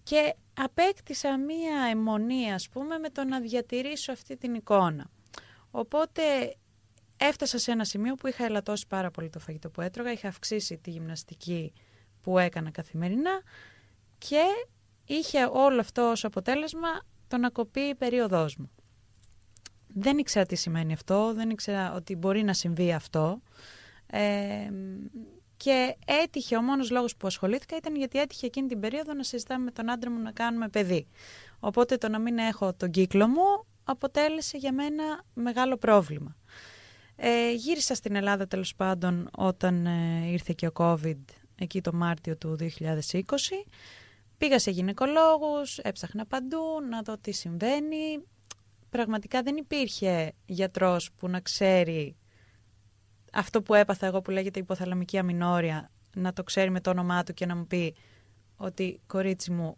και 0.03 0.35
απέκτησα 0.53 1.37
μία 1.37 1.87
αιμονή, 1.91 2.53
ας 2.53 2.69
πούμε, 2.69 2.97
με 2.97 3.09
το 3.09 3.23
να 3.23 3.39
διατηρήσω 3.39 4.11
αυτή 4.11 4.37
την 4.37 4.53
εικόνα. 4.53 5.09
Οπότε 5.71 6.21
έφτασα 7.17 7.57
σε 7.57 7.71
ένα 7.71 7.83
σημείο 7.83 8.15
που 8.15 8.27
είχα 8.27 8.45
ελαττώσει 8.45 8.87
πάρα 8.87 9.11
πολύ 9.11 9.29
το 9.29 9.39
φαγητό 9.39 9.69
που 9.69 9.81
έτρωγα, 9.81 10.11
είχα 10.11 10.27
αυξήσει 10.27 10.77
τη 10.77 10.89
γυμναστική 10.89 11.73
που 12.21 12.37
έκανα 12.37 12.71
καθημερινά 12.71 13.41
και 14.17 14.43
είχε 15.05 15.49
όλο 15.51 15.79
αυτό 15.79 16.09
ως 16.09 16.25
αποτέλεσμα 16.25 16.89
το 17.27 17.37
να 17.37 17.49
κοπεί 17.49 17.79
η 17.79 17.95
περίοδός 17.95 18.55
μου. 18.55 18.69
Δεν 19.87 20.17
ήξερα 20.17 20.45
τι 20.45 20.55
σημαίνει 20.55 20.93
αυτό, 20.93 21.33
δεν 21.33 21.49
ήξερα 21.49 21.93
ότι 21.93 22.15
μπορεί 22.15 22.43
να 22.43 22.53
συμβεί 22.53 22.93
αυτό. 22.93 23.41
Ε, 24.07 24.69
και 25.57 25.95
έτυχε, 26.05 26.57
ο 26.57 26.61
μόνος 26.61 26.89
λόγος 26.89 27.15
που 27.15 27.27
ασχολήθηκα 27.27 27.75
ήταν 27.75 27.95
γιατί 27.95 28.19
έτυχε 28.19 28.45
εκείνη 28.45 28.67
την 28.67 28.79
περίοδο 28.79 29.13
να 29.13 29.23
συζητάμε 29.23 29.63
με 29.63 29.71
τον 29.71 29.89
άντρα 29.89 30.11
μου 30.11 30.21
να 30.21 30.31
κάνουμε 30.31 30.69
παιδί. 30.69 31.07
Οπότε 31.59 31.97
το 31.97 32.09
να 32.09 32.19
μην 32.19 32.37
έχω 32.37 32.73
τον 32.73 32.91
κύκλο 32.91 33.27
μου 33.27 33.65
αποτέλεσε 33.83 34.57
για 34.57 34.73
μένα 34.73 35.23
μεγάλο 35.33 35.77
πρόβλημα. 35.77 36.35
Ε, 37.15 37.51
γύρισα 37.51 37.95
στην 37.95 38.15
Ελλάδα 38.15 38.47
τέλος 38.47 38.75
πάντων 38.75 39.29
όταν 39.37 39.85
ε, 39.85 40.27
ήρθε 40.31 40.53
και 40.55 40.67
ο 40.67 40.71
COVID 40.73 41.19
εκεί 41.55 41.81
το 41.81 41.93
Μάρτιο 41.93 42.37
του 42.37 42.57
2020 42.59 42.65
Πήγα 44.37 44.59
σε 44.59 44.71
γυναικολόγους, 44.71 45.77
έψαχνα 45.77 46.25
παντού 46.25 46.63
να 46.89 47.01
δω 47.01 47.17
τι 47.17 47.31
συμβαίνει. 47.31 48.23
Πραγματικά 48.89 49.41
δεν 49.41 49.55
υπήρχε 49.55 50.33
γιατρός 50.45 51.11
που 51.11 51.27
να 51.29 51.39
ξέρει 51.39 52.15
αυτό 53.33 53.61
που 53.61 53.73
έπαθα 53.73 54.05
εγώ 54.05 54.21
που 54.21 54.31
λέγεται 54.31 54.59
υποθαλαμική 54.59 55.17
αμινόρια, 55.17 55.91
να 56.15 56.33
το 56.33 56.43
ξέρει 56.43 56.69
με 56.69 56.81
το 56.81 56.89
όνομά 56.89 57.23
του 57.23 57.33
και 57.33 57.45
να 57.45 57.55
μου 57.55 57.67
πει 57.67 57.95
ότι 58.55 59.01
κορίτσι 59.07 59.51
μου 59.51 59.77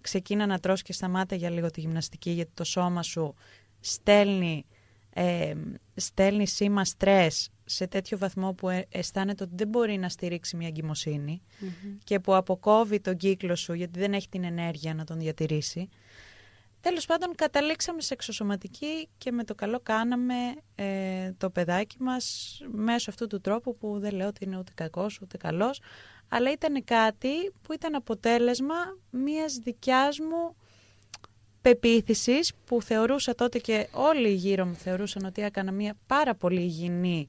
ξεκίνα 0.00 0.46
να 0.46 0.58
τρως 0.58 0.82
και 0.82 0.92
σταμάτα 0.92 1.34
για 1.34 1.50
λίγο 1.50 1.70
τη 1.70 1.80
γυμναστική 1.80 2.30
γιατί 2.30 2.50
το 2.54 2.64
σώμα 2.64 3.02
σου 3.02 3.34
στέλνει, 3.80 4.66
ε, 5.10 5.54
στέλνει 5.94 6.46
σήμα 6.46 6.84
στρες 6.84 7.50
σε 7.70 7.86
τέτοιο 7.86 8.18
βαθμό 8.18 8.52
που 8.52 8.68
ε, 8.68 8.86
αισθάνεται 8.90 9.44
ότι 9.44 9.52
δεν 9.56 9.68
μπορεί 9.68 9.96
να 9.96 10.08
στηρίξει 10.08 10.56
μια 10.56 10.66
εγκυμοσυνη 10.68 11.42
και 12.04 12.20
που 12.20 12.34
αποκόβει 12.34 13.00
τον 13.00 13.16
κύκλο 13.16 13.56
σου 13.56 13.72
γιατί 13.72 13.98
δεν 13.98 14.12
έχει 14.12 14.28
την 14.28 14.44
ενέργεια 14.44 14.94
να 14.94 15.04
τον 15.04 15.18
διατηρήσει. 15.18 15.88
τέλος 16.80 17.06
πάντων 17.06 17.34
καταλήξαμε 17.34 18.00
σε 18.00 18.14
εξωσωματική 18.14 19.08
και 19.18 19.32
με 19.32 19.44
το 19.44 19.54
καλό 19.54 19.80
κάναμε 19.82 20.34
ε, 20.74 21.32
το 21.38 21.50
παιδάκι 21.50 21.96
μας 21.98 22.58
μέσω 22.72 23.10
αυτού 23.10 23.26
του 23.26 23.40
τρόπου 23.40 23.76
που 23.76 23.98
δεν 23.98 24.14
λέω 24.14 24.26
ότι 24.28 24.44
είναι 24.44 24.58
ούτε 24.58 24.72
κακός 24.74 25.20
ούτε 25.22 25.36
καλός, 25.36 25.80
αλλά 26.28 26.52
ήταν 26.52 26.84
κάτι 26.84 27.52
που 27.62 27.72
ήταν 27.72 27.94
αποτέλεσμα 27.94 28.74
μιας 29.10 29.54
δικιάς 29.54 30.18
μου 30.18 30.56
πεποίθησης 31.62 32.52
που 32.64 32.82
θεωρούσα 32.82 33.34
τότε 33.34 33.58
και 33.58 33.88
όλοι 33.92 34.32
γύρω 34.32 34.66
μου 34.66 34.74
θεωρούσαν 34.74 35.24
ότι 35.24 35.42
έκανα 35.42 35.72
μια 35.72 35.96
πάρα 36.06 36.34
πολύ 36.34 36.60
υγιεινή 36.60 37.28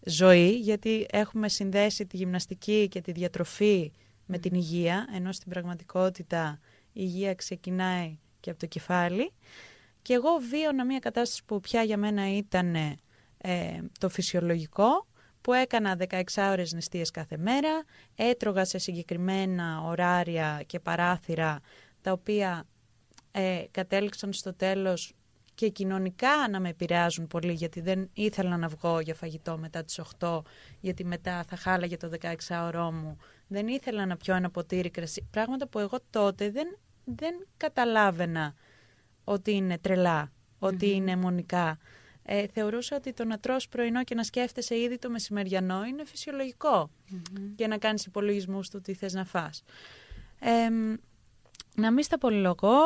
ζωή 0.00 0.50
γιατί 0.50 1.06
έχουμε 1.10 1.48
συνδέσει 1.48 2.06
τη 2.06 2.16
γυμναστική 2.16 2.88
και 2.88 3.00
τη 3.00 3.12
διατροφή 3.12 3.92
με 4.26 4.38
την 4.38 4.54
υγεία 4.54 5.06
ενώ 5.14 5.32
στην 5.32 5.50
πραγματικότητα 5.50 6.58
η 6.62 6.90
υγεία 6.92 7.34
ξεκινάει 7.34 8.18
και 8.40 8.50
από 8.50 8.58
το 8.58 8.66
κεφάλι. 8.66 9.32
Και 10.02 10.14
εγώ 10.14 10.30
βίωνα 10.50 10.84
μια 10.84 10.98
κατάσταση 10.98 11.44
που 11.44 11.60
πια 11.60 11.82
για 11.82 11.96
μένα 11.96 12.36
ήταν 12.36 12.74
ε, 12.74 12.98
το 13.98 14.08
φυσιολογικό 14.08 15.06
που 15.40 15.52
έκανα 15.52 15.96
16 16.08 16.22
ώρες 16.50 16.72
νηστείες 16.72 17.10
κάθε 17.10 17.36
μέρα, 17.36 17.84
έτρωγα 18.14 18.64
σε 18.64 18.78
συγκεκριμένα 18.78 19.82
ωράρια 19.84 20.62
και 20.66 20.80
παράθυρα 20.80 21.60
τα 22.00 22.12
οποία 22.12 22.66
ε, 23.30 23.64
κατέληξαν 23.70 24.32
στο 24.32 24.54
τέλος 24.54 25.12
και 25.58 25.68
κοινωνικά 25.68 26.48
να 26.50 26.60
με 26.60 26.68
επηρεάζουν 26.68 27.26
πολύ 27.26 27.52
γιατί 27.52 27.80
δεν 27.80 28.10
ήθελα 28.12 28.56
να 28.56 28.68
βγω 28.68 29.00
για 29.00 29.14
φαγητό 29.14 29.58
μετά 29.58 29.84
τις 29.84 30.00
8 30.18 30.40
γιατί 30.80 31.04
μετά 31.04 31.44
θα 31.48 31.56
χάλαγε 31.56 31.96
το 31.96 32.10
16ωρό 32.20 32.90
μου. 32.92 33.16
Δεν 33.48 33.68
ήθελα 33.68 34.06
να 34.06 34.16
πιω 34.16 34.34
ένα 34.34 34.50
ποτήρι 34.50 34.90
κρασί. 34.90 35.28
Πράγματα 35.30 35.66
που 35.66 35.78
εγώ 35.78 35.98
τότε 36.10 36.50
δεν, 36.50 36.78
δεν 37.04 37.46
καταλάβαινα 37.56 38.54
ότι 39.24 39.52
είναι 39.52 39.78
τρελά, 39.78 40.32
είναι 40.86 41.16
μονικά. 41.16 41.78
Ε, 42.22 42.46
θεωρούσα 42.46 42.96
ότι 42.96 43.12
το 43.12 43.24
να 43.24 43.38
τρως 43.38 43.68
πρωινό 43.68 44.04
και 44.04 44.14
να 44.14 44.22
σκέφτεσαι 44.22 44.78
ήδη 44.78 44.98
το 44.98 45.10
μεσημεριανό 45.10 45.84
είναι 45.84 46.02
και 47.56 47.66
να 47.66 47.78
κάνεις 47.78 48.04
υπολογισμούς 48.06 48.68
του 48.70 48.80
τι 48.80 48.94
θες 48.94 49.12
να 49.12 49.24
φας. 49.24 49.62
Ε, 50.38 50.68
να 51.74 51.92
μην 51.92 52.04
στα 52.04 52.18
πολυλογώ, 52.18 52.76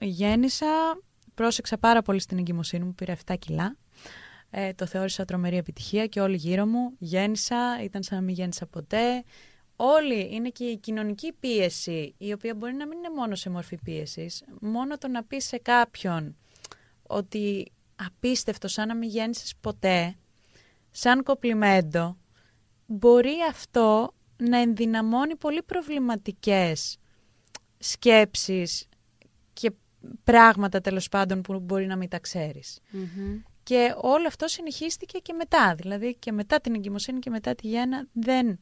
γέννησα, 0.00 0.98
πρόσεξα 1.40 1.78
πάρα 1.78 2.02
πολύ 2.02 2.20
στην 2.20 2.38
εγκυμοσύνη 2.38 2.84
μου, 2.84 2.94
πήρα 2.94 3.16
7 3.26 3.34
κιλά. 3.38 3.76
Ε, 4.50 4.72
το 4.72 4.86
θεώρησα 4.86 5.24
τρομερή 5.24 5.56
επιτυχία 5.56 6.06
και 6.06 6.20
όλοι 6.20 6.36
γύρω 6.36 6.66
μου 6.66 6.92
γέννησα, 6.98 7.82
ήταν 7.82 8.02
σαν 8.02 8.18
να 8.18 8.24
μην 8.24 8.34
γέννησα 8.34 8.66
ποτέ. 8.66 9.24
Όλοι 9.76 10.28
είναι 10.34 10.48
και 10.48 10.64
η 10.64 10.76
κοινωνική 10.76 11.32
πίεση, 11.40 12.14
η 12.18 12.32
οποία 12.32 12.54
μπορεί 12.54 12.72
να 12.72 12.86
μην 12.86 12.98
είναι 12.98 13.10
μόνο 13.16 13.34
σε 13.34 13.50
μορφή 13.50 13.76
πίεσης. 13.84 14.44
Μόνο 14.60 14.98
το 14.98 15.08
να 15.08 15.24
πεις 15.24 15.44
σε 15.46 15.58
κάποιον 15.58 16.36
ότι 17.02 17.72
απίστευτο 17.96 18.68
σαν 18.68 18.88
να 18.88 18.96
μην 18.96 19.08
γέννησες 19.08 19.54
ποτέ, 19.60 20.16
σαν 20.90 21.22
κοπλιμέντο, 21.22 22.16
μπορεί 22.86 23.36
αυτό 23.50 24.14
να 24.36 24.58
ενδυναμώνει 24.58 25.36
πολύ 25.36 25.62
προβληματικές 25.62 26.98
σκέψεις 27.78 28.88
και 29.52 29.72
πράγματα 30.24 30.80
τέλος 30.80 31.08
πάντων 31.08 31.40
που 31.40 31.60
μπορεί 31.60 31.86
να 31.86 31.96
μην 31.96 32.08
τα 32.08 32.18
ξερεις 32.18 32.80
Και 33.62 33.94
όλο 33.96 34.26
αυτό 34.26 34.48
συνεχίστηκε 34.48 35.18
και 35.18 35.32
μετά. 35.32 35.74
Δηλαδή 35.74 36.16
και 36.18 36.32
μετά 36.32 36.60
την 36.60 36.74
εγκυμοσύνη 36.74 37.18
και 37.18 37.30
μετά 37.30 37.54
τη 37.54 37.68
γέννα 37.68 38.06
δεν 38.12 38.58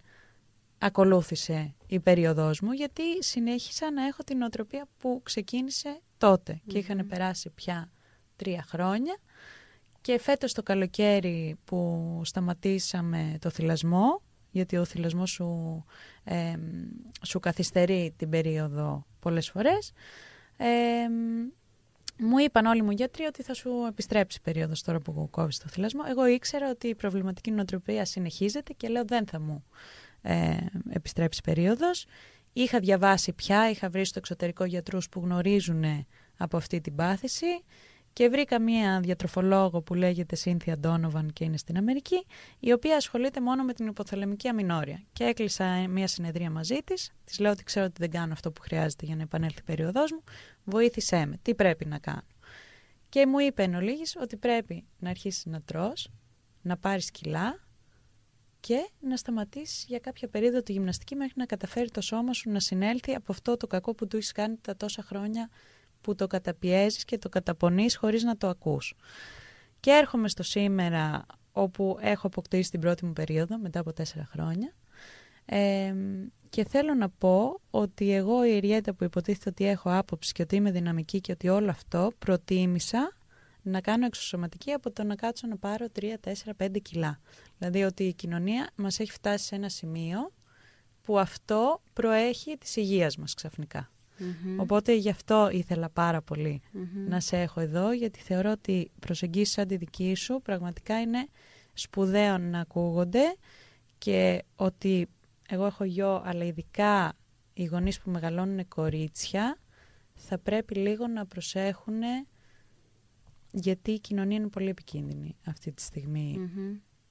ακολούθησε 0.79 1.75
η 1.87 2.01
περίοδός 2.01 2.61
μου 2.61 2.73
γιατί 2.73 3.23
συνέχισα 3.23 3.93
να 3.93 4.07
έχω 4.07 4.23
την 4.25 4.43
οτροπία 4.43 4.87
που 4.99 5.21
ξεκίνησε 5.23 6.01
και 6.67 6.79
είχαν 6.79 7.07
περάσει 7.07 7.51
πια 7.51 7.91
τρία 8.37 8.65
χρόνια 8.69 9.19
και 10.01 10.19
φέτος 10.19 10.53
το 10.53 10.63
καλοκαίρι 10.63 11.57
που 11.65 12.21
σταματήσαμε 12.25 13.37
το 13.41 13.51
θυλασμό 13.51 14.23
γιατί 14.51 14.77
ο 14.77 14.85
θυλασμός 14.85 15.31
σου, 15.31 15.85
σου 17.27 17.41
καθυστερεί 17.41 18.15
την 18.17 18.31
περίοδο 18.31 19.07
πολλές 19.19 19.51
φορές. 19.51 19.93
Μου 22.19 22.39
είπαν 22.39 22.67
όλοι 22.67 22.83
μου 22.83 22.91
γιατροί 22.91 23.25
ότι 23.25 23.43
θα 23.43 23.55
σου 23.55 23.71
επιστρέψει 23.89 24.39
η 24.41 24.45
περίοδος 24.45 24.83
τώρα 24.83 25.01
που 25.01 25.29
κόβεις 25.31 25.59
το 25.59 25.69
θυλασμό. 25.69 26.03
Εγώ 26.09 26.27
ήξερα 26.27 26.71
ότι 26.71 26.89
η 26.89 26.95
προβληματική 26.95 27.51
νοοτροπία 27.51 28.05
συνεχίζεται 28.05 28.73
και 28.73 28.89
λέω 28.89 29.05
δεν 29.05 29.27
θα 29.27 29.41
μου 29.41 29.65
ε, 30.23 30.57
επιστρέψει 30.91 31.41
περίοδος. 31.45 32.07
Είχα 32.53 32.79
διαβάσει 32.79 33.33
πια, 33.33 33.71
είχα 33.71 33.89
βρει 33.89 34.05
στο 34.05 34.19
εξωτερικό 34.19 34.65
γιατρούς 34.65 35.09
που 35.09 35.21
γνωρίζουν 35.21 36.07
από 36.37 36.57
αυτή 36.57 36.81
την 36.81 36.95
πάθηση 36.95 37.47
και 38.19 38.29
βρήκα 38.29 38.61
μία 38.61 39.01
διατροφολόγο 39.01 39.83
που 39.83 39.95
λέγεται 39.95 40.37
Σύνθια 40.37 40.79
Ντόνοβαν 40.79 41.33
και 41.33 41.45
είναι 41.45 41.57
στην 41.57 41.77
Αμερική, 41.77 42.27
η 42.59 42.73
οποία 42.73 42.97
ασχολείται 42.97 43.41
μόνο 43.41 43.65
με 43.65 43.73
την 43.73 43.87
υποθελεμική 43.87 44.49
αμινόρια. 44.49 45.03
Και 45.13 45.25
έκλεισα 45.25 45.89
μία 45.89 46.07
συνεδρία 46.07 46.51
μαζί 46.51 46.79
της. 46.85 47.13
Της 47.25 47.39
λέω 47.39 47.51
ότι 47.51 47.65
ξέρω 47.65 47.87
ότι 47.87 47.95
δεν 47.99 48.11
κάνω 48.11 48.33
αυτό 48.33 48.53
που 48.53 48.61
χρειάζεται 48.61 49.07
για 49.07 49.17
να 49.17 49.23
επανέλθει 49.23 49.59
η 49.59 49.63
περίοδός 49.63 50.13
μου. 50.13 50.23
Βοήθησέ 50.65 51.27
με. 51.27 51.39
Τι 51.43 51.55
πρέπει 51.55 51.85
να 51.85 51.99
κάνω. 51.99 52.27
Και 53.09 53.27
μου 53.27 53.39
είπε 53.39 53.63
εν 53.63 53.75
ολίγης 53.75 54.17
ότι 54.21 54.37
πρέπει 54.37 54.85
να 54.99 55.11
αρχίσεις 55.11 55.47
να 55.47 55.63
τρως, 55.63 56.11
να 56.63 56.77
πάρεις 56.77 57.11
κιλά 57.11 57.67
και 58.61 58.91
να 59.01 59.17
σταματήσεις 59.17 59.85
για 59.89 59.99
κάποια 59.99 60.29
περίοδο 60.29 60.63
τη 60.63 60.73
γυμναστική 60.73 61.15
μέχρι 61.15 61.35
να 61.37 61.47
καταφέρει 61.47 61.91
το 61.91 62.01
σώμα 62.01 62.33
σου 62.33 62.51
να 62.51 62.61
συνέλθει 62.61 63.15
από 63.15 63.33
αυτό 63.33 63.57
το 63.57 63.67
κακό 63.67 63.95
που 63.95 64.07
του 64.07 64.17
έχεις 64.17 64.33
κάνει 64.33 64.57
τα 64.61 64.77
τόσα 64.77 65.03
χρόνια 65.03 65.51
που 66.01 66.15
το 66.15 66.27
καταπιέζεις 66.27 67.05
και 67.05 67.19
το 67.19 67.29
καταπονείς 67.29 67.97
χωρίς 67.97 68.23
να 68.23 68.37
το 68.37 68.49
ακούς. 68.49 68.95
Και 69.81 69.91
έρχομαι 69.91 70.29
στο 70.29 70.43
σήμερα 70.43 71.27
όπου 71.53 71.99
έχω 72.01 72.27
αποκτήσει 72.27 72.71
την 72.71 72.81
πρώτη 72.81 73.05
μου 73.05 73.13
περίοδο 73.13 73.59
μετά 73.59 73.81
από 73.81 73.93
τέσσερα 73.93 74.29
χρόνια 74.31 74.75
και 76.49 76.65
θέλω 76.65 76.95
να 76.95 77.09
πω 77.09 77.61
ότι 77.71 78.13
εγώ 78.13 78.45
η 78.47 78.59
Ριέτα 78.59 78.95
που 78.95 79.05
υποτίθεται 79.05 79.49
ότι 79.49 79.67
έχω 79.67 79.97
άποψη 79.97 80.33
και 80.33 80.43
ότι 80.43 80.57
είμαι 80.57 80.71
δυναμική 80.71 81.21
και 81.21 81.33
ότι 81.33 81.49
όλο 81.49 81.71
αυτό 81.71 82.13
προτίμησα 82.19 83.17
να 83.63 83.81
κάνω 83.81 84.07
εξωσωματική 84.07 84.73
από 84.73 84.91
το 84.91 85.05
να 85.05 85.15
κάτσω 85.15 85.47
να 85.47 85.57
πάρω 85.57 85.87
3, 86.01 86.05
4, 86.25 86.67
5 86.67 86.77
κιλά. 86.83 87.21
Δηλαδή 87.59 87.83
ότι 87.83 88.05
η 88.05 88.15
κοινωνία 88.15 88.71
μας 88.75 89.01
έχει 89.01 89.11
φτάσει 89.11 89.45
σε 89.45 89.55
ένα 89.55 89.69
σημείο 89.69 90.33
που 91.03 91.19
αυτό 91.19 91.83
προέχει 91.93 92.57
της 92.59 92.77
υγείας 92.77 93.17
μας 93.17 93.35
ξαφνικά. 93.35 93.91
Οπότε 94.57 94.95
γι' 94.95 95.11
αυτό 95.11 95.49
ήθελα 95.53 95.89
πάρα 95.91 96.23
να 97.09 97.21
σε 97.21 97.41
έχω 97.41 97.61
εδώ, 97.61 97.93
γιατί 97.93 98.21
θεωρώ 98.21 98.51
ότι 98.51 98.91
προσεγγίσεις 99.01 99.55
σαν 99.55 99.67
τη 99.67 99.77
δική 99.77 100.15
σου 100.15 100.41
πραγματικά 100.43 101.01
είναι 101.01 101.27
σπουδαίο 101.73 102.39
να 102.39 102.61
ακούγονται 102.61 103.37
και 103.99 104.43
ότι 104.57 105.07
εγώ 105.49 105.67
έχω 105.67 105.85
γιο, 105.85 106.23
αλλά 106.25 106.45
ειδικά 106.45 107.13
οι 107.55 107.65
γονείς 107.65 108.01
που 108.01 108.11
μεγαλώνουν 108.11 108.69
κορίτσια, 108.69 109.59
θα 110.15 110.39
πρέπει 110.39 110.75
λίγο 110.75 111.07
να 111.07 111.27
προσέχουν 111.27 112.01
γιατί 113.53 113.91
η 113.91 114.01
κοινωνία 114.01 114.37
είναι 114.37 114.49
πολύ 114.49 114.69
επικίνδυνη 114.69 115.37
αυτή 115.47 115.73
τη 115.73 115.83
στιγμη 115.83 116.39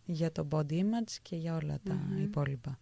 για 0.06 0.32
το 0.32 0.48
body 0.52 0.72
image 0.72 1.16
και 1.22 1.36
για 1.36 1.56
όλα 1.56 1.80
τα 1.84 2.00
υπόλοιπα. 2.22 2.80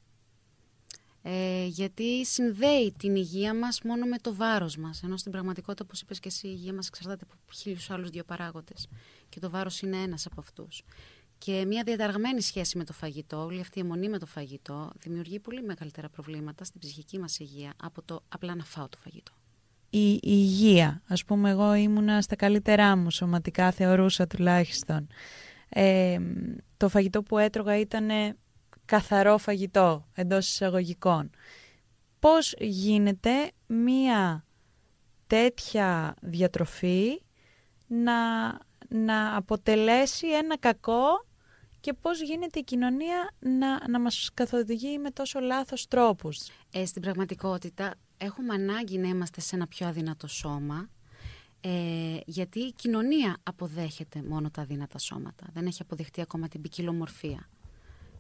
Ε, 1.28 1.66
γιατί 1.66 2.26
συνδέει 2.26 2.94
την 2.98 3.16
υγεία 3.16 3.54
μας 3.56 3.82
μόνο 3.82 4.06
με 4.06 4.18
το 4.18 4.36
βάρος 4.36 4.78
μας. 4.78 5.04
Ενώ 5.04 5.18
στην 5.18 5.32
πραγματικότητα, 5.32 5.84
όπως 5.84 6.02
είπες 6.02 6.20
και 6.20 6.28
εσύ, 6.28 6.48
η 6.48 6.52
υγεία 6.54 6.74
μας 6.74 6.88
εξαρτάται 6.88 7.26
από 7.30 7.54
χίλιους 7.54 7.90
άλλους 7.90 8.10
δύο 8.10 8.24
παράγοντες. 8.24 8.88
Και 9.30 9.40
το 9.40 9.50
βάρος 9.50 9.82
είναι 9.82 9.98
ένας 9.98 10.26
από 10.26 10.36
αυτούς. 10.40 10.84
Και 11.38 11.66
μια 11.68 11.84
διαταραγμένη 11.84 12.42
σχέση 12.42 12.78
με 12.78 12.84
το 12.84 12.94
φαγητό, 12.94 13.44
όλη 13.44 13.60
αυτή 13.60 13.80
η 13.80 13.82
αιμονή 13.82 14.10
με 14.10 14.20
το 14.20 14.26
φαγητό, 14.26 14.92
δημιουργεί 15.00 15.40
πολύ 15.40 15.64
μεγαλύτερα 15.64 16.10
προβλήματα 16.10 16.64
στην 16.64 16.80
ψυχική 16.80 17.20
μας 17.20 17.40
υγεία 17.40 17.74
από 17.84 18.02
το 18.02 18.24
απλά 18.28 18.56
να 18.56 18.64
φάω 18.64 18.90
το 18.90 18.98
φαγητό. 18.98 19.32
Η, 19.90 20.12
η 20.14 20.20
υγεία, 20.24 21.02
ας 21.08 21.26
πούμε 21.26 21.50
εγώ 21.50 21.74
ήμουνα 21.74 22.22
στα 22.22 22.36
καλύτερά 22.36 22.96
μου 22.96 23.12
σωματικά, 23.12 23.72
θεωρούσα 23.72 24.28
τουλάχιστον. 24.28 25.08
Ε, 25.70 26.20
το 26.78 26.90
φαγητό 26.90 27.24
που 27.24 27.38
έτρωγα 27.38 27.80
ήταν 27.80 28.10
καθαρό 28.86 29.38
φαγητό 29.38 30.08
εντός 30.14 30.48
εισαγωγικών. 30.48 31.30
Πώς 32.20 32.54
γίνεται 32.60 33.52
μία 33.68 34.46
τέτοια 35.28 36.16
διατροφή 36.22 37.22
να, 37.88 38.14
να 38.90 39.36
αποτελέσει 39.36 40.28
ένα 40.28 40.58
κακό 40.58 41.26
και 41.80 41.94
πώς 41.94 42.22
γίνεται 42.22 42.60
η 42.60 42.64
κοινωνία 42.64 43.32
να, 43.40 43.90
να 43.90 44.00
μας 44.00 44.30
καθοδηγεί 44.34 44.98
με 44.98 45.12
τόσο 45.12 45.40
λάθος 45.40 45.88
τρόπους; 45.88 46.48
Ε, 46.72 46.86
στην 46.86 47.02
πραγματικότητα 47.02 47.94
έχουμε 48.18 48.54
ανάγκη 48.54 48.98
να 48.98 49.08
είμαστε 49.08 49.42
σε 49.42 49.56
ένα 49.56 49.68
πιο 49.68 49.88
αδύνατο 49.88 50.28
σώμα 50.28 50.90
ε, 51.62 52.18
γιατί 52.26 52.60
η 52.60 52.74
κοινωνία 52.74 53.38
αποδέχεται 53.44 54.24
μόνο 54.24 54.50
τα 54.50 54.62
αδύνατα 54.62 54.98
σώματα. 54.98 55.46
Δεν 55.54 55.66
έχει 55.66 55.82
αποδεχτεί 55.82 56.22
ακόμα 56.22 56.48
την 56.48 56.62
ποικιλομορφία 56.62 57.50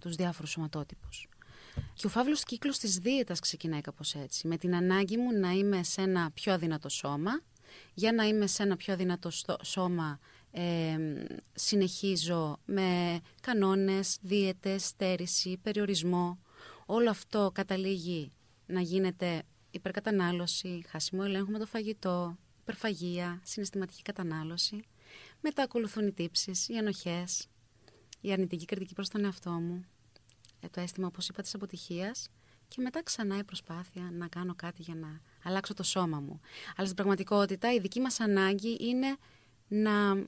τους 0.07 0.15
διάφορους 0.15 0.51
σωματότυπους. 0.51 1.29
Και 1.93 2.07
ο 2.07 2.09
φαύλος 2.09 2.43
κύκλος 2.43 2.77
της 2.77 2.97
δίαιτας 2.97 3.39
ξεκινάει 3.39 3.81
κάπως 3.81 4.15
έτσι, 4.15 4.47
με 4.47 4.57
την 4.57 4.75
ανάγκη 4.75 5.17
μου 5.17 5.39
να 5.39 5.51
είμαι 5.51 5.83
σε 5.83 6.01
ένα 6.01 6.31
πιο 6.33 6.53
αδύνατο 6.53 6.89
σώμα 6.89 7.41
για 7.93 8.11
να 8.11 8.23
είμαι 8.23 8.47
σε 8.47 8.63
ένα 8.63 8.75
πιο 8.75 8.95
δυνατό 8.95 9.29
σώμα 9.61 10.19
ε, 10.51 10.97
συνεχίζω 11.53 12.59
με 12.65 13.19
κανόνες, 13.41 14.17
δίαιτες, 14.21 14.85
στέρηση, 14.85 15.57
περιορισμό. 15.61 16.39
Όλο 16.85 17.09
αυτό 17.09 17.51
καταλήγει 17.53 18.31
να 18.65 18.81
γίνεται 18.81 19.43
υπερκατανάλωση, 19.71 20.83
χάσιμο 20.87 21.21
ελέγχου 21.25 21.51
με 21.51 21.59
το 21.59 21.65
φαγητό, 21.65 22.37
υπερφαγία, 22.61 23.41
συναισθηματική 23.43 24.01
κατανάλωση. 24.01 24.83
Μετά 25.41 25.63
ακολουθούν 25.63 26.07
οι 26.07 26.11
τύψεις, 26.11 26.67
οι 26.67 26.77
ανοχές, 26.77 27.47
η 28.21 28.31
αρνητική 28.31 28.65
κριτική 28.65 28.93
προς 28.93 29.09
τον 29.09 29.25
εαυτό 29.25 29.51
μου, 29.51 29.85
ε, 29.85 29.94
το 30.69 30.81
αίσθημα, 30.81 31.07
όπως 31.07 31.27
είπα, 31.27 31.41
της 31.41 31.55
αποτυχίας 31.55 32.29
και 32.67 32.81
μετά 32.81 33.03
ξανά 33.03 33.37
η 33.37 33.43
προσπάθεια 33.43 34.09
να 34.13 34.27
κάνω 34.27 34.55
κάτι 34.55 34.81
για 34.81 34.95
να 34.95 35.21
αλλάξω 35.43 35.73
το 35.73 35.83
σώμα 35.83 36.19
μου. 36.19 36.39
Αλλά 36.75 36.85
στην 36.85 36.95
πραγματικότητα 36.95 37.73
η 37.73 37.79
δική 37.79 37.99
μας 37.99 38.19
ανάγκη 38.19 38.77
είναι 38.79 39.17
να 39.67 40.25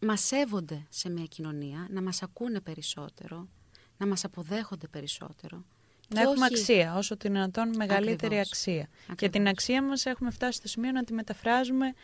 μας 0.00 0.20
σέβονται 0.20 0.86
σε 0.88 1.10
μια 1.10 1.24
κοινωνία, 1.24 1.86
να 1.90 2.02
μας 2.02 2.22
ακούνε 2.22 2.60
περισσότερο, 2.60 3.48
να 3.96 4.06
μας 4.06 4.24
αποδέχονται 4.24 4.88
περισσότερο. 4.88 5.64
Να 6.08 6.20
έχουμε 6.20 6.46
αξία, 6.46 6.96
όσο 6.96 7.16
την 7.16 7.32
δυνατόν 7.32 7.76
μεγαλύτερη 7.76 8.38
αξία. 8.38 8.88
Και 9.16 9.28
την 9.28 9.48
αξία 9.48 9.82
μας 9.82 10.06
έχουμε 10.06 10.30
φτάσει 10.30 10.58
στο 10.58 10.68
σημείο 10.68 10.92
να 10.92 11.04
τη 11.04 11.12
μεταφράζουμε 11.12 11.94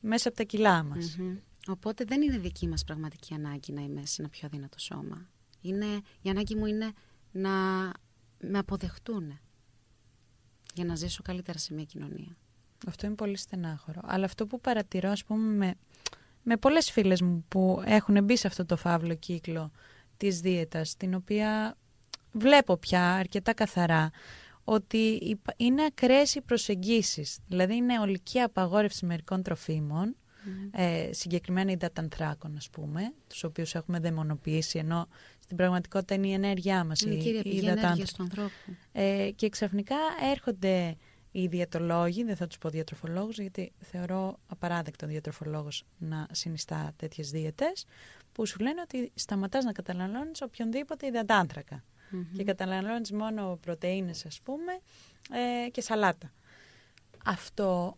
μέσα 0.00 0.28
από 0.28 0.36
τα 0.36 0.42
κιλά 0.42 0.82
μας. 0.82 1.16
Οπότε 1.68 2.04
δεν 2.04 2.22
είναι 2.22 2.38
δική 2.38 2.68
μας 2.68 2.84
πραγματική 2.84 3.34
ανάγκη 3.34 3.72
να 3.72 3.80
είμαι 3.80 4.06
σε 4.06 4.22
ένα 4.22 4.30
πιο 4.30 4.46
αδύνατο 4.46 4.78
σώμα. 4.78 5.26
Είναι, 5.60 6.00
η 6.22 6.30
ανάγκη 6.30 6.54
μου 6.54 6.66
είναι 6.66 6.92
να 7.32 7.50
με 8.40 8.58
αποδεχτούν 8.58 9.38
για 10.74 10.84
να 10.84 10.94
ζήσω 10.94 11.22
καλύτερα 11.22 11.58
σε 11.58 11.74
μια 11.74 11.84
κοινωνία. 11.84 12.36
Αυτό 12.86 13.06
είναι 13.06 13.14
πολύ 13.14 13.36
στενάχωρο. 13.36 14.00
Αλλά 14.04 14.24
αυτό 14.24 14.46
που 14.46 14.60
παρατηρώ, 14.60 15.10
ας 15.10 15.24
πούμε, 15.24 15.56
με, 15.56 15.74
με 16.42 16.56
πολλές 16.56 16.90
φίλες 16.90 17.20
μου 17.20 17.44
που 17.48 17.82
έχουν 17.84 18.24
μπει 18.24 18.36
σε 18.36 18.46
αυτό 18.46 18.64
το 18.64 18.76
φαύλο 18.76 19.14
κύκλο 19.14 19.70
της 20.16 20.40
δίαιτας, 20.40 20.96
την 20.96 21.14
οποία 21.14 21.76
βλέπω 22.32 22.76
πια 22.76 23.14
αρκετά 23.14 23.54
καθαρά, 23.54 24.10
ότι 24.64 25.38
είναι 25.56 25.84
ακραίες 25.84 26.34
οι 26.34 26.40
προσεγγίσεις. 26.40 27.38
Δηλαδή 27.48 27.74
είναι 27.74 28.00
ολική 28.00 28.40
απαγόρευση 28.40 29.06
μερικών 29.06 29.42
τροφίμων, 29.42 30.16
ε, 30.70 31.12
συγκεκριμένα 31.12 31.70
υδατανθράκων 31.70 32.56
ας 32.56 32.70
πούμε, 32.70 33.12
τους 33.28 33.44
οποίους 33.44 33.74
έχουμε 33.74 33.98
δαιμονοποιήσει, 33.98 34.78
ενώ 34.78 35.08
στην 35.46 35.56
πραγματικότητα 35.56 36.14
είναι 36.14 36.26
η 36.26 36.32
ενέργειά 36.32 36.84
μας. 36.84 37.00
Είναι 37.00 37.14
η 37.14 37.18
κύρια 37.18 37.42
πηγή 37.42 37.66
ενέργειας 37.66 38.12
του 38.12 38.22
ανθρώπου. 38.22 38.76
Ε, 38.92 39.30
και 39.36 39.48
ξαφνικά 39.48 39.96
έρχονται 40.32 40.96
οι 41.30 41.46
διατολόγοι, 41.46 42.24
δεν 42.24 42.36
θα 42.36 42.46
τους 42.46 42.58
πω 42.58 42.68
διατροφολόγους, 42.68 43.38
γιατί 43.38 43.72
θεωρώ 43.80 44.38
απαράδεκτο 44.46 45.06
διατροφολόγος 45.06 45.84
να 45.98 46.26
συνιστά 46.32 46.92
τέτοιες 46.96 47.30
δίαιτες, 47.30 47.84
που 48.32 48.46
σου 48.46 48.58
λένε 48.60 48.80
ότι 48.80 49.12
σταματάς 49.14 49.64
να 49.64 49.72
καταναλώνεις 49.72 50.42
οποιονδήποτε 50.42 51.06
υδατάνθρακα. 51.06 51.84
Και 52.36 52.44
καταναλώνεις 52.44 53.12
μόνο 53.12 53.58
πρωτεΐνες, 53.60 54.26
ας 54.26 54.40
πούμε, 54.40 54.72
ε, 55.64 55.70
και 55.70 55.80
σαλάτα. 55.80 56.32
Αυτό 57.24 57.96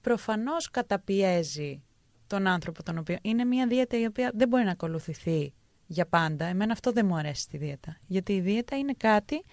προφανώς 0.00 0.70
καταπιέζει 0.70 1.82
τον 2.26 2.46
άνθρωπο 2.46 2.82
τον 2.82 2.98
οποίο... 2.98 3.16
Είναι 3.22 3.44
μια 3.44 3.66
δίαιτα 3.66 3.98
η 3.98 4.04
οποία 4.04 4.30
δεν 4.34 4.48
μπορεί 4.48 4.64
να 4.64 4.70
ακολουθηθεί 4.70 5.52
για 5.90 6.06
πάντα. 6.06 6.44
Εμένα 6.44 6.72
αυτό 6.72 6.92
δεν 6.92 7.06
μου 7.06 7.16
αρέσει 7.16 7.48
τη 7.48 7.56
δίαιτα. 7.56 7.96
Γιατί 8.06 8.32
η 8.32 8.40
δίαιτα 8.40 8.78
είναι 8.78 8.94
κάτι 8.96 9.44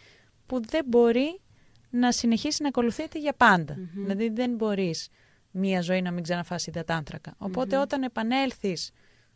που 0.45 0.61
δεν 0.67 0.85
μπορεί 0.87 1.41
να 1.89 2.11
συνεχίσει 2.11 2.61
να 2.61 2.67
ακολουθείται 2.67 3.19
για 3.19 3.33
πάντα. 3.33 3.77
Δηλαδή 3.93 4.29
δεν 4.29 4.55
μπορείς 4.55 5.09
μία 5.51 5.81
ζωή 5.81 6.01
να 6.01 6.11
μην 6.11 6.23
ξαναφάσει 6.23 6.69
υδατάνθρακα. 6.69 7.35
όταν 7.81 8.03
επανέλθεις 8.03 8.91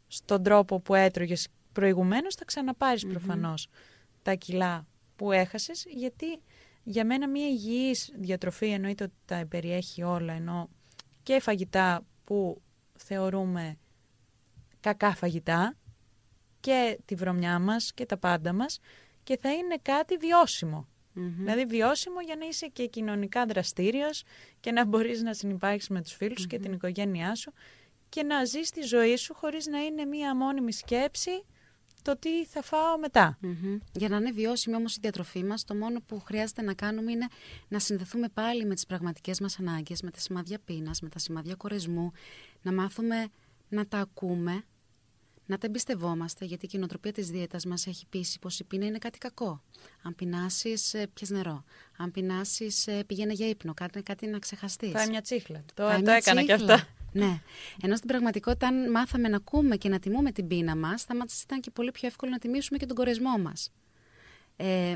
στον 0.08 0.44
τρόπο 0.44 0.80
που 0.80 0.96
έτρωγες 0.96 1.48
προηγουμένως 1.72 2.36
θα 2.36 2.46
ξαναπάρεις 2.46 3.06
προφανώς 3.06 3.68
τα 4.22 4.34
κιλά 4.34 4.88
που 5.16 5.32
έχασες 5.32 5.86
γιατί 5.90 6.42
για 6.84 7.06
μένα 7.06 7.30
μία 7.30 7.48
υγιής 7.48 8.12
διατροφή 8.16 8.66
εννοείται 8.66 9.04
ότι 9.04 9.14
τα 9.26 9.46
περιέχει 9.50 10.04
όλα 10.04 10.34
ενώ 10.34 10.70
και 11.24 11.40
φαγητά 11.40 12.06
που 12.24 12.62
θεωρούμε 12.98 13.78
κακά 14.80 15.16
φαγητά 15.16 15.76
και 16.62 17.00
τη 17.06 17.16
βρωμιά 17.16 17.60
μας 17.60 17.94
και 17.94 18.06
τα 18.06 18.18
πάντα 18.18 18.54
μας 18.54 18.80
και 19.24 19.38
θα 19.38 19.54
είναι 19.54 19.78
κάτι 19.82 20.18
βιώσιμο. 20.18 20.88
Δηλαδή 21.14 21.66
βιώσιμο 21.66 22.22
για 22.22 22.36
να 22.36 22.46
είσαι 22.46 22.68
και 22.68 22.88
κοινωνικά 22.88 23.46
δραστήριος 23.46 24.24
και 24.60 24.72
να 24.72 24.86
μπορείς 24.86 25.22
να 25.22 25.34
συνεπάρχεις 25.34 25.90
με 25.90 26.02
τους 26.02 26.14
φιλους 26.14 26.48
και 26.48 26.60
την 26.60 26.74
οικογένειά 26.74 27.36
σου 27.36 27.54
και 28.10 28.24
να 28.24 28.46
ζεις 28.46 28.70
τη 28.72 28.82
ζωή 28.82 29.16
σου 29.16 29.34
χωρίς 29.34 29.68
να 29.68 29.80
είναι 29.80 30.06
μία 30.06 30.36
μόνιμη 30.36 30.72
σκέψη 30.72 31.46
το 32.02 32.18
τι 32.18 32.46
θα 32.46 32.62
φάω 32.62 32.98
Για 33.92 34.10
να 34.10 34.18
είναι 34.18 34.32
βιώσιμη 34.32 34.76
όμως 34.76 34.96
η 34.96 34.98
διατροφή 35.02 35.44
μας, 35.44 35.64
το 35.64 35.76
μόνο 35.76 36.02
που 36.02 36.20
χρειάζεται 36.20 36.62
να 36.62 36.74
κάνουμε 36.74 37.12
είναι 37.12 37.28
να 37.68 37.80
συνδεθούμε 37.80 38.30
πάλι 38.30 38.66
με 38.66 38.74
τις 38.74 38.86
πραγματικές 38.86 39.40
μας 39.40 39.60
ανάγκες, 39.60 40.02
με 40.02 40.12
τα 40.12 40.20
σημάδια 40.20 40.60
πείνας, 40.66 41.02
με 41.02 41.10
τα 41.10 41.20
σημάδια 41.20 41.56
κορεσμού, 41.56 42.12
να 42.62 42.74
μάθουμε 42.74 43.28
να 43.70 43.88
τα 43.88 43.98
ακούμε 43.98 44.64
να 45.52 45.58
τα 45.58 45.68
εμπιστευόμαστε, 45.68 46.46
γιατί 46.46 46.66
η 46.66 46.68
κοινοτροπία 46.68 47.12
της 47.12 47.30
δίαιτας 47.30 47.66
μας 47.66 47.88
έχει 47.88 48.06
πείσει 48.10 48.40
πως 48.40 48.60
η 48.60 48.64
πείνα 48.64 48.86
είναι 48.86 48.98
κάτι 48.98 49.18
κακό. 49.18 49.62
Αν 50.02 50.16
πεινάσεις, 50.16 50.94
ε, 50.94 51.08
πιες 51.14 51.30
νερό. 51.30 51.64
Αν 51.98 52.12
πεινάσεις, 52.12 52.88
ε, 52.88 53.04
πηγαίνει 53.04 53.34
για 53.34 53.48
ύπνο. 53.48 53.74
Κάτι, 53.74 54.02
κάτι 54.02 54.28
να 54.28 54.40
ξεχαστείς. 54.40 54.92
Φάει 54.92 55.10
μια 55.10 55.22
τσίχλα. 55.22 55.64
Το, 55.74 56.02
το 56.04 56.12
έκανα 56.12 56.44
κι 56.44 56.52
αυτό. 56.52 56.78
Ναι. 57.14 57.42
Ενώ 57.82 57.96
στην 57.96 58.08
πραγματικότητα, 58.08 58.68
αν 58.68 58.92
μάθαμε 58.92 59.28
να 59.28 59.38
ακούμε 59.38 59.76
και 59.76 59.90
να 59.90 60.00
τιμούμε 60.00 60.32
την 60.32 60.48
πείνα 60.48 60.76
μας, 60.76 61.04
θα 61.04 61.16
μας 61.16 61.42
ήταν 61.42 61.60
και 61.60 61.72
πολύ 61.72 61.92
πιο 61.92 62.08
εύκολο 62.08 62.32
να 62.32 62.38
τιμήσουμε 62.38 62.78
και 62.78 62.86
τον 62.86 62.96
κορεσμό 62.96 63.38
μας. 63.38 63.72
Ε, 64.56 64.94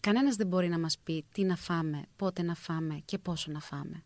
κανένας 0.00 0.36
δεν 0.36 0.46
μπορεί 0.46 0.68
να 0.68 0.78
μας 0.78 0.98
πει 1.04 1.24
τι 1.32 1.44
να 1.44 1.56
φάμε, 1.56 2.02
πότε 2.16 2.42
να 2.42 2.54
φάμε 2.54 3.02
και 3.04 3.18
πόσο 3.18 3.52
να 3.52 3.60
φάμε 3.60 4.02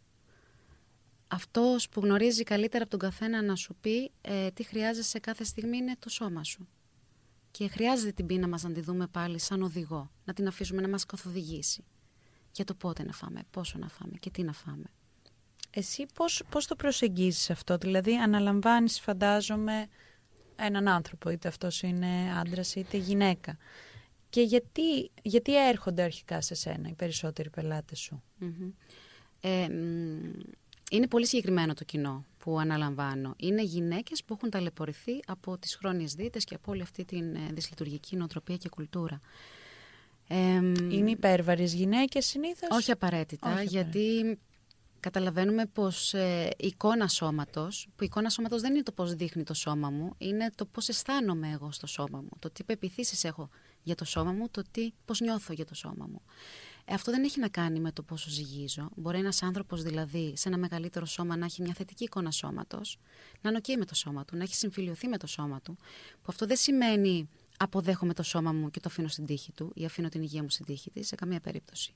αυτός 1.35 1.88
που 1.88 2.01
γνωρίζει 2.01 2.42
καλύτερα 2.42 2.83
από 2.83 2.90
τον 2.90 3.11
καθένα 3.11 3.42
να 3.42 3.55
σου 3.57 3.75
πει 3.81 4.11
ε, 4.20 4.51
τι 4.51 4.62
χρειάζεσαι 4.62 5.18
κάθε 5.18 5.44
στιγμή 5.44 5.77
είναι 5.77 5.94
το 5.99 6.09
σώμα 6.09 6.44
σου. 6.44 6.68
Και 7.51 7.68
χρειάζεται 7.68 8.12
την 8.12 8.27
πείνα 8.27 8.49
μας 8.49 8.62
να 8.62 8.73
τη 8.73 8.81
δούμε 8.81 9.07
πάλι 9.07 9.38
σαν 9.38 9.62
οδηγό, 9.62 10.11
να 10.25 10.33
την 10.33 10.47
αφήσουμε 10.47 10.81
να 10.81 10.88
μας 10.88 11.07
καθοδηγήσει 11.07 11.85
για 12.53 12.64
το 12.64 12.75
πότε 12.75 13.05
να 13.05 13.12
φάμε, 13.12 13.40
πόσο 13.51 13.79
να 13.79 13.88
φάμε 13.88 14.16
και 14.20 14.31
τι 14.31 14.42
να 14.42 14.53
φάμε. 14.53 14.87
Εσύ 15.70 16.07
πώς, 16.14 16.42
πώς 16.49 16.66
το 16.66 16.77
προσεγγίζεις 16.77 17.51
αυτό, 17.51 17.77
δηλαδή 17.77 18.16
αναλαμβάνεις 18.16 19.01
φαντάζομαι 19.01 19.87
έναν 20.57 20.88
άνθρωπο, 20.88 21.31
είτε 21.31 21.49
αυτός 21.49 21.83
είναι 21.83 22.38
άντρας 22.38 22.75
είτε 22.75 22.97
γυναίκα. 22.97 23.57
Και 24.31 24.40
γιατί, 24.40 25.11
γιατί 25.23 25.68
έρχονται 25.68 26.03
αρχικά 26.03 26.40
σε 26.40 26.55
σένα 26.55 26.88
οι 26.88 26.94
περισσότεροι 26.94 27.51
πελάτες 27.51 27.99
σου; 27.99 28.23
Ε, 29.40 29.68
είναι 30.94 31.07
πολύ 31.07 31.26
συγκεκριμένο 31.26 31.74
το 31.74 31.85
κοινό 31.85 32.24
που 32.38 32.59
αναλαμβάνω. 32.59 33.35
Είναι 33.37 33.62
γυναίκες 33.62 34.24
που 34.24 34.35
έχουν 34.35 34.50
ταλαιπωρηθεί 34.50 35.20
από 35.26 35.59
τις 35.59 35.76
χρόνιες 35.76 36.14
δίτες 36.14 36.44
και 36.44 36.54
από 36.54 36.72
όλη 36.72 36.83
αυτή 36.83 37.04
την 37.04 37.35
ε, 37.35 37.48
δυσλειτουργική 37.52 38.16
νοοτροπία 38.16 38.57
και 38.57 38.68
κουλτούρα. 38.68 39.20
είναι 40.90 41.11
υπέρβαρες 41.11 41.74
γυναίκες 41.74 42.26
συνήθως; 42.26 42.68
Όχι 42.70 42.90
απαραίτητα, 42.90 43.62
γιατί 43.62 44.38
καταλαβαίνουμε 45.00 45.66
πως 45.66 46.14
ε, 46.14 46.48
η 46.57 46.66
εικόνα 46.66 47.09
σώματος, 47.09 47.87
που 47.96 48.02
η 48.02 48.07
εικόνα 48.11 48.30
σώματος 48.30 48.61
δεν 48.61 48.74
είναι 48.74 48.83
το 48.83 48.92
πώς 48.92 49.14
δείχνει 49.14 49.42
το 49.42 49.54
σώμα 49.54 49.90
μου, 49.90 50.14
είναι 50.18 50.50
το 50.54 50.64
πώς 50.64 50.88
αισθάνομαι 50.88 51.50
εγώ 51.50 51.72
στο 51.72 51.87
σώμα 51.87 52.20
μου, 52.20 52.30
το 52.38 52.50
τι 52.50 52.64
πεπιθήσεις 52.64 53.24
έχω 53.24 53.48
για 53.83 53.94
το 53.94 54.04
σώμα 54.04 54.33
μου, 54.33 54.48
το 54.50 54.62
τι, 54.70 54.92
πώς 55.04 55.20
νιώθω 55.20 55.52
για 55.52 55.64
το 55.64 55.74
σώμα 55.74 56.07
μου. 56.11 56.22
Ε, 56.85 56.94
αυτό 56.94 57.11
δεν 57.11 57.25
έχει 57.25 57.40
να 57.40 57.49
κάνει 57.49 57.81
με 57.81 57.92
το 57.92 58.03
πόσο 58.03 58.31
ζυγίζω. 58.31 58.90
Μπορεί 58.97 59.18
ένας 59.18 59.42
άνθρωπος 59.42 59.83
δηλαδή 59.83 60.33
σε 60.37 60.49
ένα 60.49 60.59
μεγαλύτερο 60.59 61.05
σώμα 61.05 61.37
να 61.37 61.44
έχει 61.44 61.62
μια 61.62 61.75
θετική 61.75 62.05
εικόνα 62.05 62.31
σώματος, 62.31 62.99
να 63.40 63.51
νοκεί 63.51 63.77
με 63.77 63.85
το 63.85 63.94
σώμα 63.94 64.25
του, 64.25 64.37
να 64.37 64.42
έχει 64.42 64.55
συμφιλειωθεί 64.55 65.09
με 65.09 65.16
το 65.16 65.27
σώμα 65.27 65.61
του. 65.61 65.77
Που 66.12 66.27
αυτό 66.27 66.47
δεν 66.47 66.57
σημαίνει 66.57 67.29
αποδέχομαι 67.57 68.14
το 68.14 68.23
σώμα 68.23 68.53
μου 68.53 68.70
και 68.70 68.81
το 68.81 68.88
αφήνω 68.88 69.09
στην 69.09 69.27
τύχη 69.27 69.53
του 69.53 69.73
ή 69.75 69.85
αφήνω 69.85 70.09
την 70.09 70.23
υγεία 70.23 70.42
μου 70.42 70.51
στην 70.51 70.64
τύχη 70.64 70.90
της, 70.90 71.07
σε 71.07 71.14
καμία 71.14 71.40
περίπτωση. 71.40 71.94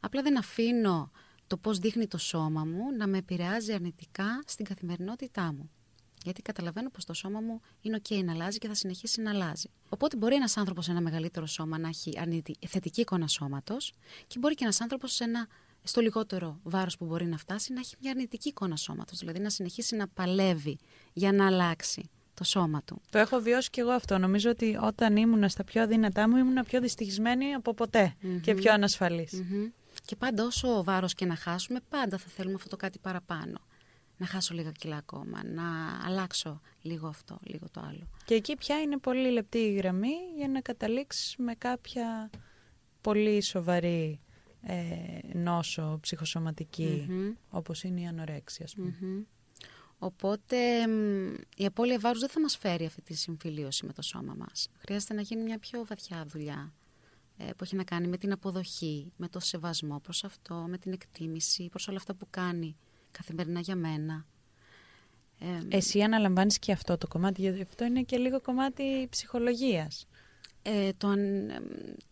Απλά 0.00 0.22
δεν 0.22 0.38
αφήνω 0.38 1.10
το 1.46 1.56
πώς 1.56 1.78
δείχνει 1.78 2.06
το 2.06 2.18
σώμα 2.18 2.64
μου 2.64 2.92
να 2.96 3.06
με 3.06 3.18
επηρεάζει 3.18 3.72
αρνητικά 3.72 4.42
στην 4.46 4.64
καθημερινότητά 4.64 5.52
μου. 5.52 5.70
Γιατί 6.24 6.42
καταλαβαίνω 6.42 6.90
πως 6.90 7.04
το 7.04 7.12
σώμα 7.12 7.40
μου 7.40 7.60
είναι 7.80 8.00
OK 8.08 8.24
να 8.24 8.32
αλλάζει 8.32 8.58
και 8.58 8.68
θα 8.68 8.74
συνεχίσει 8.74 9.20
να 9.20 9.30
αλλάζει. 9.30 9.70
Οπότε 9.88 10.16
μπορεί 10.16 10.34
ένας 10.34 10.56
άνθρωπος 10.56 10.84
σε 10.84 10.90
ένα 10.90 11.00
μεγαλύτερο 11.00 11.46
σώμα 11.46 11.78
να 11.78 11.88
έχει 11.88 12.18
θετική 12.66 13.00
εικόνα 13.00 13.26
σώματος 13.26 13.92
και 14.26 14.38
μπορεί 14.38 14.54
και 14.54 14.64
ένας 14.64 14.80
άνθρωπος 14.80 15.12
σε 15.14 15.24
ένα 15.24 15.46
στο 15.82 16.00
λιγότερο 16.00 16.60
βάρος 16.62 16.96
που 16.96 17.04
μπορεί 17.04 17.26
να 17.26 17.36
φτάσει 17.36 17.72
να 17.72 17.80
έχει 17.80 17.94
μια 18.00 18.10
αρνητική 18.10 18.48
εικόνα 18.48 18.76
σώματος. 18.76 19.18
Δηλαδή 19.18 19.38
να 19.38 19.50
συνεχίσει 19.50 19.96
να 19.96 20.08
παλεύει 20.08 20.78
για 21.12 21.32
να 21.32 21.46
αλλάξει 21.46 22.10
το 22.34 22.44
σώμα 22.44 22.82
του. 22.82 23.00
Το 23.10 23.18
έχω 23.18 23.38
βιώσει 23.40 23.70
και 23.70 23.80
εγώ 23.80 23.90
αυτό. 23.90 24.18
Νομίζω 24.18 24.50
ότι 24.50 24.78
όταν 24.82 25.16
ήμουν 25.16 25.48
στα 25.48 25.64
πιο 25.64 25.82
αδύνατά 25.82 26.28
μου 26.28 26.36
ήμουν 26.36 26.64
πιο 26.64 26.80
δυστυχισμένη 26.80 27.54
από 27.54 27.74
και 28.42 28.54
πιο 28.54 28.72
ανασφαλής. 28.72 29.42
Και 30.04 30.16
πάντα 30.16 30.44
όσο 30.44 30.84
βάρος 30.84 31.14
και 31.14 31.24
να 31.24 31.36
χάσουμε, 31.36 31.80
πάντα 31.88 32.18
θα 32.18 32.26
θέλουμε 32.28 32.54
αυτό 32.54 32.68
το 32.68 32.76
κάτι 32.76 32.98
παραπάνω. 32.98 33.58
Να 34.18 34.26
χάσω 34.26 34.54
λίγα 34.54 34.70
κιλά 34.70 34.96
ακόμα, 34.96 35.44
να 35.44 35.64
αλλάξω 36.06 36.60
λίγο 36.82 37.06
αυτό, 37.06 37.38
λίγο 37.42 37.66
το 37.70 37.80
άλλο. 37.80 38.08
Και 38.24 38.34
εκεί 38.34 38.56
πια 38.56 38.80
είναι 38.80 38.98
πολύ 38.98 39.30
λεπτή 39.30 39.58
η 39.58 39.72
γραμμή 39.72 40.14
για 40.36 40.48
να 40.48 40.60
καταλήξεις 40.60 41.34
με 41.38 41.54
κάποια 41.54 42.30
πολύ 43.00 43.42
σοβαρή 43.42 44.20
ε, 44.62 44.74
νόσο 45.32 45.98
ψυχοσωματική, 46.00 47.06
όπως 47.50 47.82
είναι 47.82 48.00
η 48.00 48.06
ανορέξια, 48.06 48.64
ας 48.64 48.74
πούμε. 48.74 49.26
Οπότε 49.98 50.56
η 51.56 51.64
απώλεια 51.66 51.98
βάρους 51.98 52.20
δεν 52.20 52.28
θα 52.28 52.40
μας 52.40 52.56
φέρει 52.56 52.84
αυτή 52.84 53.02
τη 53.02 53.14
συμφιλίωση 53.14 53.86
με 53.86 53.92
το 53.92 54.02
σώμα 54.02 54.34
μας. 54.38 54.68
Χρειάζεται 54.78 55.14
να 55.14 55.20
γίνει 55.20 55.42
μια 55.42 55.58
πιο 55.58 55.84
βαθιά 55.84 56.24
δουλειά 56.26 56.72
ε, 57.36 57.44
που 57.44 57.64
έχει 57.64 57.76
να 57.76 57.84
κάνει 57.84 58.08
με 58.08 58.16
την 58.16 58.32
αποδοχή, 58.32 59.12
με 59.16 59.28
το 59.28 59.40
σεβασμό 59.40 60.00
προς 60.00 60.24
αυτό, 60.24 60.54
με 60.68 60.78
την 60.78 60.92
εκτίμηση, 60.92 61.68
προς 61.68 61.88
όλα 61.88 61.96
αυτά 61.96 62.14
που 62.14 62.26
κάνει 62.30 62.76
καθημερινά 63.10 63.60
για 63.60 63.76
μένα. 63.76 64.26
Ε, 65.40 65.76
Εσύ 65.76 66.02
αναλαμβάνεις 66.02 66.58
και 66.58 66.72
αυτό 66.72 66.98
το 66.98 67.08
κομμάτι, 67.08 67.40
γιατί 67.40 67.62
αυτό 67.62 67.84
είναι 67.84 68.02
και 68.02 68.16
λίγο 68.16 68.40
κομμάτι 68.40 69.06
ψυχολογίας. 69.10 70.06
Ε, 70.62 70.90
το, 70.96 71.08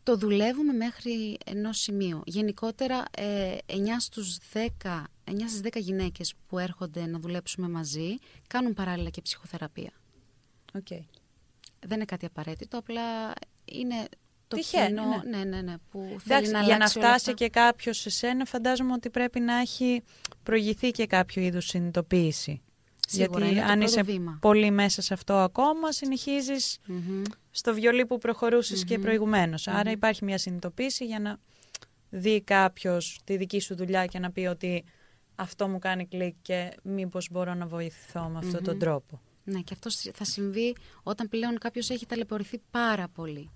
το 0.02 0.16
δουλεύουμε 0.16 0.72
μέχρι 0.72 1.38
ενός 1.44 1.78
σημείου. 1.78 2.22
Γενικότερα, 2.26 3.04
ε, 3.16 3.56
9 3.66 4.00
στους 4.00 4.38
10, 4.52 5.04
9 5.24 5.48
στις 5.48 5.60
10 5.60 5.80
γυναίκες 5.80 6.34
που 6.46 6.58
έρχονται 6.58 7.06
να 7.06 7.18
δουλέψουμε 7.18 7.68
μαζί 7.68 8.18
κάνουν 8.46 8.74
παράλληλα 8.74 9.10
και 9.10 9.20
ψυχοθεραπεία. 9.20 9.92
Okay. 10.72 11.04
Δεν 11.80 11.96
είναι 11.96 12.04
κάτι 12.04 12.26
απαραίτητο, 12.26 12.78
απλά 12.78 13.32
είναι 13.64 14.08
το 14.48 14.56
Τυχαίνει, 14.56 14.86
κοινό, 14.88 15.22
ναι. 15.30 15.38
ναι, 15.38 15.44
ναι, 15.44 15.60
ναι, 15.62 15.74
που 15.90 15.98
θέλει 15.98 16.20
Εντάξει, 16.24 16.50
να 16.50 16.58
για 16.58 16.68
να 16.68 16.74
αλλάξει 16.74 16.98
όλα 16.98 17.06
φτάσει 17.08 17.30
αυτά. 17.30 17.44
και 17.44 17.48
κάποιος 17.48 17.98
σε 17.98 18.10
σένα, 18.10 18.44
φαντάζομαι 18.44 18.92
ότι 18.92 19.10
πρέπει 19.10 19.40
να 19.40 19.56
έχει 19.60 20.02
προηγηθεί 20.42 20.90
και 20.90 21.06
κάποιο 21.06 21.42
είδους 21.42 21.66
συνειδητοποίηση. 21.66 22.60
Σίγουρα, 23.08 23.38
Γιατί 23.38 23.52
είναι 23.54 23.60
το 23.66 23.72
αν 23.72 23.78
πρώτο 23.78 23.90
είσαι 23.92 24.02
βήμα. 24.02 24.38
πολύ 24.40 24.70
μέσα 24.70 25.02
σε 25.02 25.14
αυτό 25.14 25.34
ακόμα, 25.34 25.92
συνεχίζεις 25.92 26.78
Μμμ. 26.86 27.22
στο 27.50 27.74
βιολί 27.74 28.06
που 28.06 28.18
προχωρουσες 28.18 28.84
και 28.84 28.98
προηγουμένως. 28.98 29.68
Άρα 29.68 29.90
υπάρχει 29.90 30.24
μια 30.24 30.38
συνειδητοποίηση 30.38 31.04
για 31.04 31.18
να 31.18 31.38
δει 32.10 32.40
κάποιος 32.42 33.20
τη 33.24 33.36
δική 33.36 33.60
σου 33.60 33.76
δουλειά 33.76 34.06
και 34.06 34.18
να 34.18 34.30
πει 34.30 34.46
ότι 34.46 34.84
αυτό 35.34 35.68
μου 35.68 35.78
κάνει 35.78 36.06
κλικ 36.06 36.34
και 36.42 36.72
μήπως 36.82 37.28
μπορώ 37.30 37.54
να 37.54 37.66
βοηθηθώ 37.66 38.28
με 38.28 38.38
αυτόν 38.38 38.62
τον 38.62 38.78
τρόπο. 38.78 39.20
Ναι, 39.44 39.60
και 39.60 39.74
αυτό 39.74 40.10
θα 40.14 40.24
συμβεί 40.24 40.76
όταν 41.02 41.28
πλέον 41.28 41.58
κάποιος 41.58 41.90
έχει 41.90 42.06
ταλαιπωρηθεί 42.06 42.60
πάρα 42.70 43.08
πολύ 43.08 43.50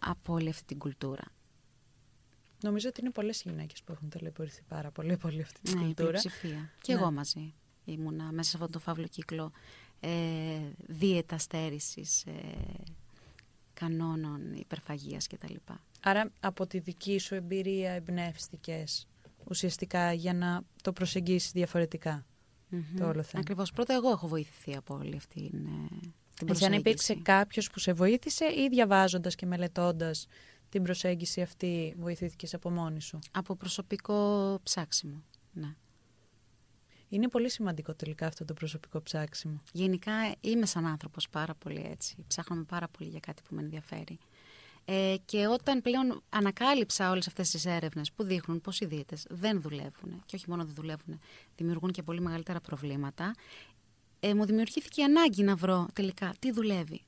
από 0.00 0.32
όλη 0.32 0.48
αυτή 0.48 0.64
την 0.64 0.78
κουλτούρα. 0.78 1.24
Νομίζω 2.62 2.88
ότι 2.88 3.00
είναι 3.00 3.10
πολλές 3.10 3.42
γυναίκες 3.42 3.82
που 3.82 3.92
έχουν 3.92 4.08
ταλαιπωρηθεί 4.08 4.62
πάρα 4.68 4.90
πολύ 4.90 5.12
από 5.12 5.28
όλη 5.28 5.42
αυτή 5.42 5.60
τη 5.60 5.74
Ναι, 5.74 5.80
η 5.80 5.84
κουλτούρα. 5.84 6.08
πλειοψηφία. 6.08 6.70
Και 6.80 6.92
Ναι. 6.94 7.00
εγώ 7.00 7.10
μαζί 7.12 7.54
ήμουνα 7.84 8.32
μέσα 8.32 8.50
σε 8.50 8.56
αυτόν 8.56 8.70
τον 8.72 8.80
φαύλο 8.80 9.06
κύκλο 9.06 9.52
ε, 10.00 10.10
δίαιτα 10.86 11.38
στέρησης, 11.38 12.24
ε, 12.26 12.32
κανόνων 13.74 14.54
υπερφαγίας 14.54 15.26
κτλ. 15.26 15.54
Άρα 16.00 16.30
από 16.40 16.66
τη 16.66 16.78
δική 16.78 17.18
σου 17.18 17.34
εμπειρία 17.34 17.90
εμπνεύστηκες 17.92 19.08
ουσιαστικά 19.44 20.12
για 20.12 20.34
να 20.34 20.62
το 20.82 20.92
προσεγγίσεις 20.92 21.52
διαφορετικά 21.52 22.24
το 22.98 23.08
όλο 23.08 23.22
θέμα; 23.22 23.40
Ακριβώς. 23.40 23.72
Πρώτα 23.72 23.94
εγώ 23.94 24.10
έχω 24.10 24.28
βοηθηθεί 24.28 24.76
από 24.76 24.94
όλη 24.94 25.16
αυτή 25.16 25.50
την, 25.50 25.66
ε, 25.66 26.12
την 26.44 26.48
Έτσι, 26.48 26.64
αν 26.64 26.70
προσέγγιση. 26.70 27.12
υπήρξε 27.12 27.14
κάποιος 27.32 27.70
που 27.70 27.78
σε 27.78 27.92
βοήθησε 27.92 28.44
ή 28.44 28.68
διαβάζοντας 28.70 29.34
και 29.34 29.46
μελετώντας 29.46 30.26
την 30.68 30.82
προσέγγιση 30.82 31.40
αυτή 31.42 31.94
βοηθήθηκες 31.98 32.54
από 32.54 32.70
μόνη 32.70 33.00
σου; 33.00 33.18
Από 33.30 33.54
προσωπικό 33.56 34.58
ψάξιμο. 34.62 35.22
Ναι. 35.52 35.74
Είναι 37.08 37.28
πολύ 37.28 37.50
σημαντικό 37.50 37.94
τελικά 37.94 38.26
αυτό 38.26 38.44
το 38.44 38.54
προσωπικό 38.54 39.02
ψάξιμο. 39.02 39.62
Γενικά 39.72 40.12
είμαι 40.40 40.66
σαν 40.66 40.86
άνθρωπος 40.86 41.28
πάρα 41.28 41.54
πολύ 41.54 41.86
έτσι. 41.90 42.24
Ψάχνω 42.26 42.64
πάρα 42.64 42.88
πολύ 42.88 43.08
για 43.08 43.20
κάτι 43.20 43.42
που 43.48 43.54
με 43.54 43.62
ενδιαφέρει. 43.62 44.18
Ε, 44.84 45.14
και 45.24 45.46
όταν 45.46 45.82
πλέον 45.82 46.22
ανακάλυψα 46.28 47.10
όλες 47.10 47.26
αυτές 47.26 47.50
τις 47.50 47.66
έρευνες 47.66 48.12
που 48.12 48.22
δείχνουν 48.22 48.60
πως 48.60 48.80
οι 48.80 48.86
δίαιτες 48.86 49.26
δεν 49.28 49.60
δουλεύουν 49.60 50.22
και 50.26 50.36
όχι 50.36 50.44
μόνο 50.48 50.64
δεν 50.64 50.74
δουλεύουν, 50.74 51.20
δημιουργούν 51.56 51.90
και 51.90 52.02
πολύ 52.02 52.20
μεγαλύτερα 52.20 52.60
προβλήματα, 52.60 53.34
ε, 54.20 54.34
μου 54.34 54.44
δημιουργήθηκε 54.44 55.00
η 55.00 55.04
ανάγκη 55.04 55.42
να 55.42 55.56
βρω 55.56 55.88
τελικά 55.92 56.34
τι 56.38 56.52
δουλεύει. 56.52 57.02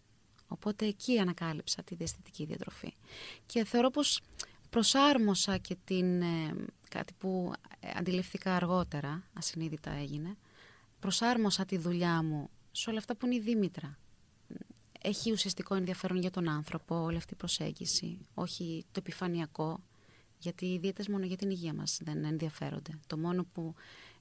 Οπότε 0.47 0.87
εκεί 0.87 1.19
ανακάλυψα 1.19 1.83
τη 1.83 1.95
διαισθητική 1.95 2.45
διατροφή. 2.45 2.95
Και 3.47 3.65
θεωρώ 3.65 3.91
πως 3.91 4.21
προσάρμοσα 4.71 5.57
και 5.57 5.77
την, 5.85 6.23
ε, 6.23 6.55
κάτι 6.89 7.13
που 7.19 7.53
ε, 7.81 7.91
αντιληφθήκα 7.95 8.57
αργότερα, 8.57 9.23
ασυνείδητα 9.33 9.91
έγινε, 9.91 10.37
προσάρμοσα 11.01 11.65
τη 11.65 11.79
δουλειά 11.79 12.23
μου 12.23 12.51
σε 12.73 12.91
όλα 12.91 12.99
αυτά 12.99 13.17
που 13.17 13.27
είναι 13.27 13.35
η 13.35 13.41
Δήμητρα. 13.41 13.99
Έχει 15.03 15.33
ουσιαστικό 15.33 15.75
ενδιαφέρον 15.75 16.19
για 16.19 16.31
τον 16.31 16.49
άνθρωπο 16.49 17.03
όλη 17.03 17.17
αυτή 17.17 17.33
η 17.33 17.37
προσέγγιση, 17.37 18.19
όχι 18.35 18.85
το 18.93 18.99
επιφανειακό, 18.99 19.81
γιατί 20.39 20.67
οι 20.67 20.79
δίαιτες 20.79 21.09
μόνο 21.09 21.25
για 21.25 21.37
την 21.37 21.51
υγεία 21.51 21.75
μας 21.75 21.99
δεν 22.03 22.25
ενδιαφέρονται. 22.25 22.99
Το 23.07 23.19
μόνο 23.19 23.45
που 23.53 23.75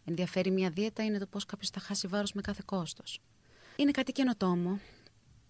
ενδιαφέρει 0.06 0.52
μια 0.52 0.70
δίαιτα 0.70 1.04
είναι 1.04 1.18
το 1.18 1.26
πώς 1.26 1.46
κάποιος 1.46 1.70
θα 1.70 1.80
χάσει 1.80 2.08
βάρος 2.08 2.34
με 2.34 2.42
κάθε 2.42 2.62
κόστος. 2.66 3.20
Είναι 3.76 3.92
κάτι 3.92 4.12
καινοτόμο, 4.12 4.80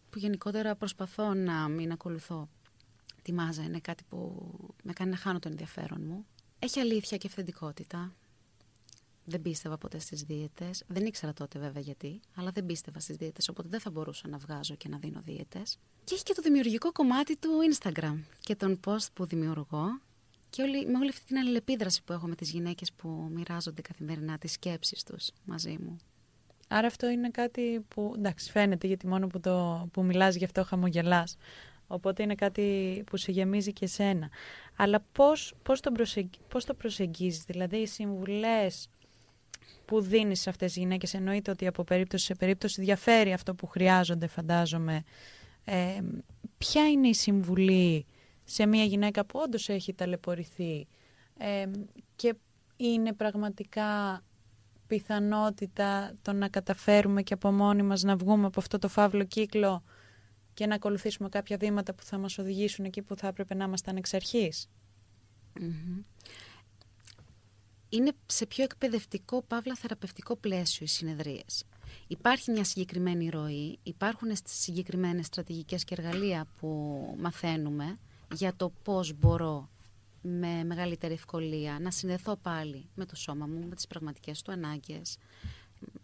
που 0.09 0.19
γενικότερα 0.19 0.75
προσπαθώ 0.75 1.33
να 1.33 1.67
μην 1.67 1.91
ακολουθώ 1.91 2.49
τη 3.21 3.33
μάζα. 3.33 3.63
Είναι 3.63 3.79
κάτι 3.79 4.03
που 4.09 4.47
με 4.83 4.93
κάνει 4.93 5.11
να 5.11 5.17
χάνω 5.17 5.39
το 5.39 5.49
ενδιαφέρον 5.49 6.01
μου. 6.01 6.25
Έχει 6.59 6.79
αλήθεια 6.79 7.17
και 7.17 7.27
αυθεντικότητα. 7.27 8.13
Δεν 9.25 9.41
πίστευα 9.41 9.77
ποτέ 9.77 9.99
στις 9.99 10.23
δίαιτες. 10.23 10.83
Δεν 10.87 11.05
ήξερα 11.05 11.33
τότε 11.33 11.59
βέβαια 11.59 11.81
γιατί, 11.81 12.19
αλλά 12.35 12.51
δεν 12.51 12.65
πίστευα 12.65 12.99
στις 12.99 13.15
δίαιτες, 13.15 13.49
οπότε 13.49 13.67
δεν 13.69 13.79
θα 13.79 13.89
μπορούσα 13.89 14.27
να 14.27 14.37
βγάζω 14.37 14.75
και 14.75 14.89
να 14.89 14.97
δίνω 14.97 15.21
δίαιτες. 15.21 15.77
Και 16.03 16.13
έχει 16.13 16.23
και 16.23 16.33
το 16.33 16.41
δημιουργικό 16.41 16.91
κομμάτι 16.91 17.37
του 17.37 17.49
Instagram 17.73 18.19
και 18.39 18.55
τον 18.55 18.79
post 18.85 19.07
που 19.13 19.25
δημιουργώ 19.25 20.01
και 20.51 20.61
όλη, 20.61 20.85
με 20.85 20.97
όλη 20.97 21.09
αυτή 21.09 21.25
την 21.25 21.37
αλληλεπίδραση 21.37 22.03
που 22.03 22.13
έχω 22.13 22.27
με 22.27 22.35
τις 22.35 22.51
γυναίκες 22.51 22.93
που 22.93 23.29
μοιράζονται 23.33 23.81
καθημερινά 23.81 24.37
τις 24.37 24.51
σκέψεις 24.51 25.03
τους 25.03 25.29
μαζί 25.45 25.77
μου. 25.81 25.97
Άρα 26.67 26.87
αυτό 26.87 27.09
είναι 27.09 27.29
κάτι 27.29 27.85
που, 27.87 28.13
εντάξει, 28.17 28.51
φαίνεται 28.51 28.87
γιατί 28.87 29.07
μόνο 29.07 29.27
που, 29.27 29.39
το, 29.39 29.87
που 29.93 30.03
μιλάς 30.03 30.35
γι' 30.35 30.43
αυτό 30.43 30.63
χαμογελάς. 30.63 31.37
Οπότε 31.87 32.23
είναι 32.23 32.35
κάτι 32.35 33.03
που 33.05 33.17
σε 33.17 33.31
γεμίζει 33.31 33.73
και 33.73 33.87
σένα. 33.87 34.29
Αλλά 34.75 35.03
πώς, 35.11 35.53
πώς, 35.63 35.79
το, 35.79 35.91
προσεγγ, 35.91 36.27
πώς 36.47 36.65
το 36.65 36.73
προσεγγίζεις, 36.73 37.43
δηλαδή 37.43 37.77
οι 37.77 37.87
συμβουλές 37.87 38.89
που 39.85 40.01
δίνεις 40.01 40.41
σε 40.41 40.49
αυτές 40.49 40.73
τις 40.73 40.81
γυναίκες 40.81 41.13
εννοείται 41.13 41.51
ότι 41.51 41.67
από 41.67 41.83
περίπτωση 41.83 42.25
σε 42.25 42.35
περίπτωση 42.35 42.81
διαφέρει 42.81 43.33
αυτό 43.33 43.55
που 43.55 43.67
χρειάζονται 43.67 44.27
φαντάζομαι. 44.27 45.03
Ε, 45.65 46.01
ποια 46.57 46.89
είναι 46.89 47.07
η 47.07 47.13
συμβουλή 47.13 48.05
σε 48.53 48.65
μια 48.65 48.83
γυναίκα 48.83 49.25
που 49.25 49.39
όντως 49.39 49.69
έχει 49.69 49.93
ταλαιπωρηθεί 49.93 50.87
ε, 51.37 51.65
και 52.15 52.35
είναι 52.77 53.13
πραγματικά 53.13 54.21
πιθανότητα 54.87 56.13
το 56.21 56.33
να 56.33 56.49
καταφέρουμε 56.49 57.21
και 57.21 57.33
από 57.33 57.51
μόνοι 57.51 57.83
μας 57.83 58.03
να 58.03 58.15
βγούμε 58.15 58.45
από 58.45 58.59
αυτό 58.59 58.77
το 58.77 58.87
φαύλο 58.87 59.23
κύκλο 59.23 59.83
και 60.53 60.65
να 60.65 60.75
ακολουθήσουμε 60.75 61.29
κάποια 61.29 61.57
βήματα 61.57 61.93
που 61.93 62.03
θα 62.03 62.17
μας 62.17 62.37
οδηγήσουν 62.37 62.85
εκεί 62.85 63.01
που 63.01 63.15
θα 63.15 63.27
έπρεπε 63.27 63.53
να 63.53 63.63
ήμασταν 63.63 63.95
εξ 63.95 64.13
αρχής; 64.13 64.69
Είναι 67.89 68.11
σε 68.25 68.45
πιο 68.45 68.63
εκπαιδευτικό, 68.63 69.41
παύλα 69.41 69.75
θεραπευτικό 69.75 70.35
πλαίσιο 70.35 70.85
οι 70.85 70.89
συνεδρίες. 70.89 71.63
Υπάρχει 72.07 72.51
μια 72.51 72.63
συγκεκριμένη 72.63 73.29
ροή, 73.29 73.79
υπάρχουν 73.83 74.29
συγκεκριμένες 74.43 75.25
στρατηγικές 75.25 75.83
και 75.83 75.95
εργαλεία 75.97 76.47
που 76.59 76.69
μαθαίνουμε 77.19 77.99
για 78.33 78.55
το 78.55 78.71
πώς 78.83 79.13
μπορώ 79.13 79.69
με 80.21 80.63
μεγαλύτερη 80.63 81.13
ευκολία 81.13 81.79
να 81.79 81.91
συνδεθώ 81.91 82.35
πάλι 82.35 82.89
με 82.95 83.05
το 83.05 83.15
σώμα 83.15 83.47
μου, 83.47 83.67
με 83.67 83.75
τις 83.75 83.87
πραγματικές 83.87 84.41
του 84.41 84.51
ανάγκες, 84.51 85.17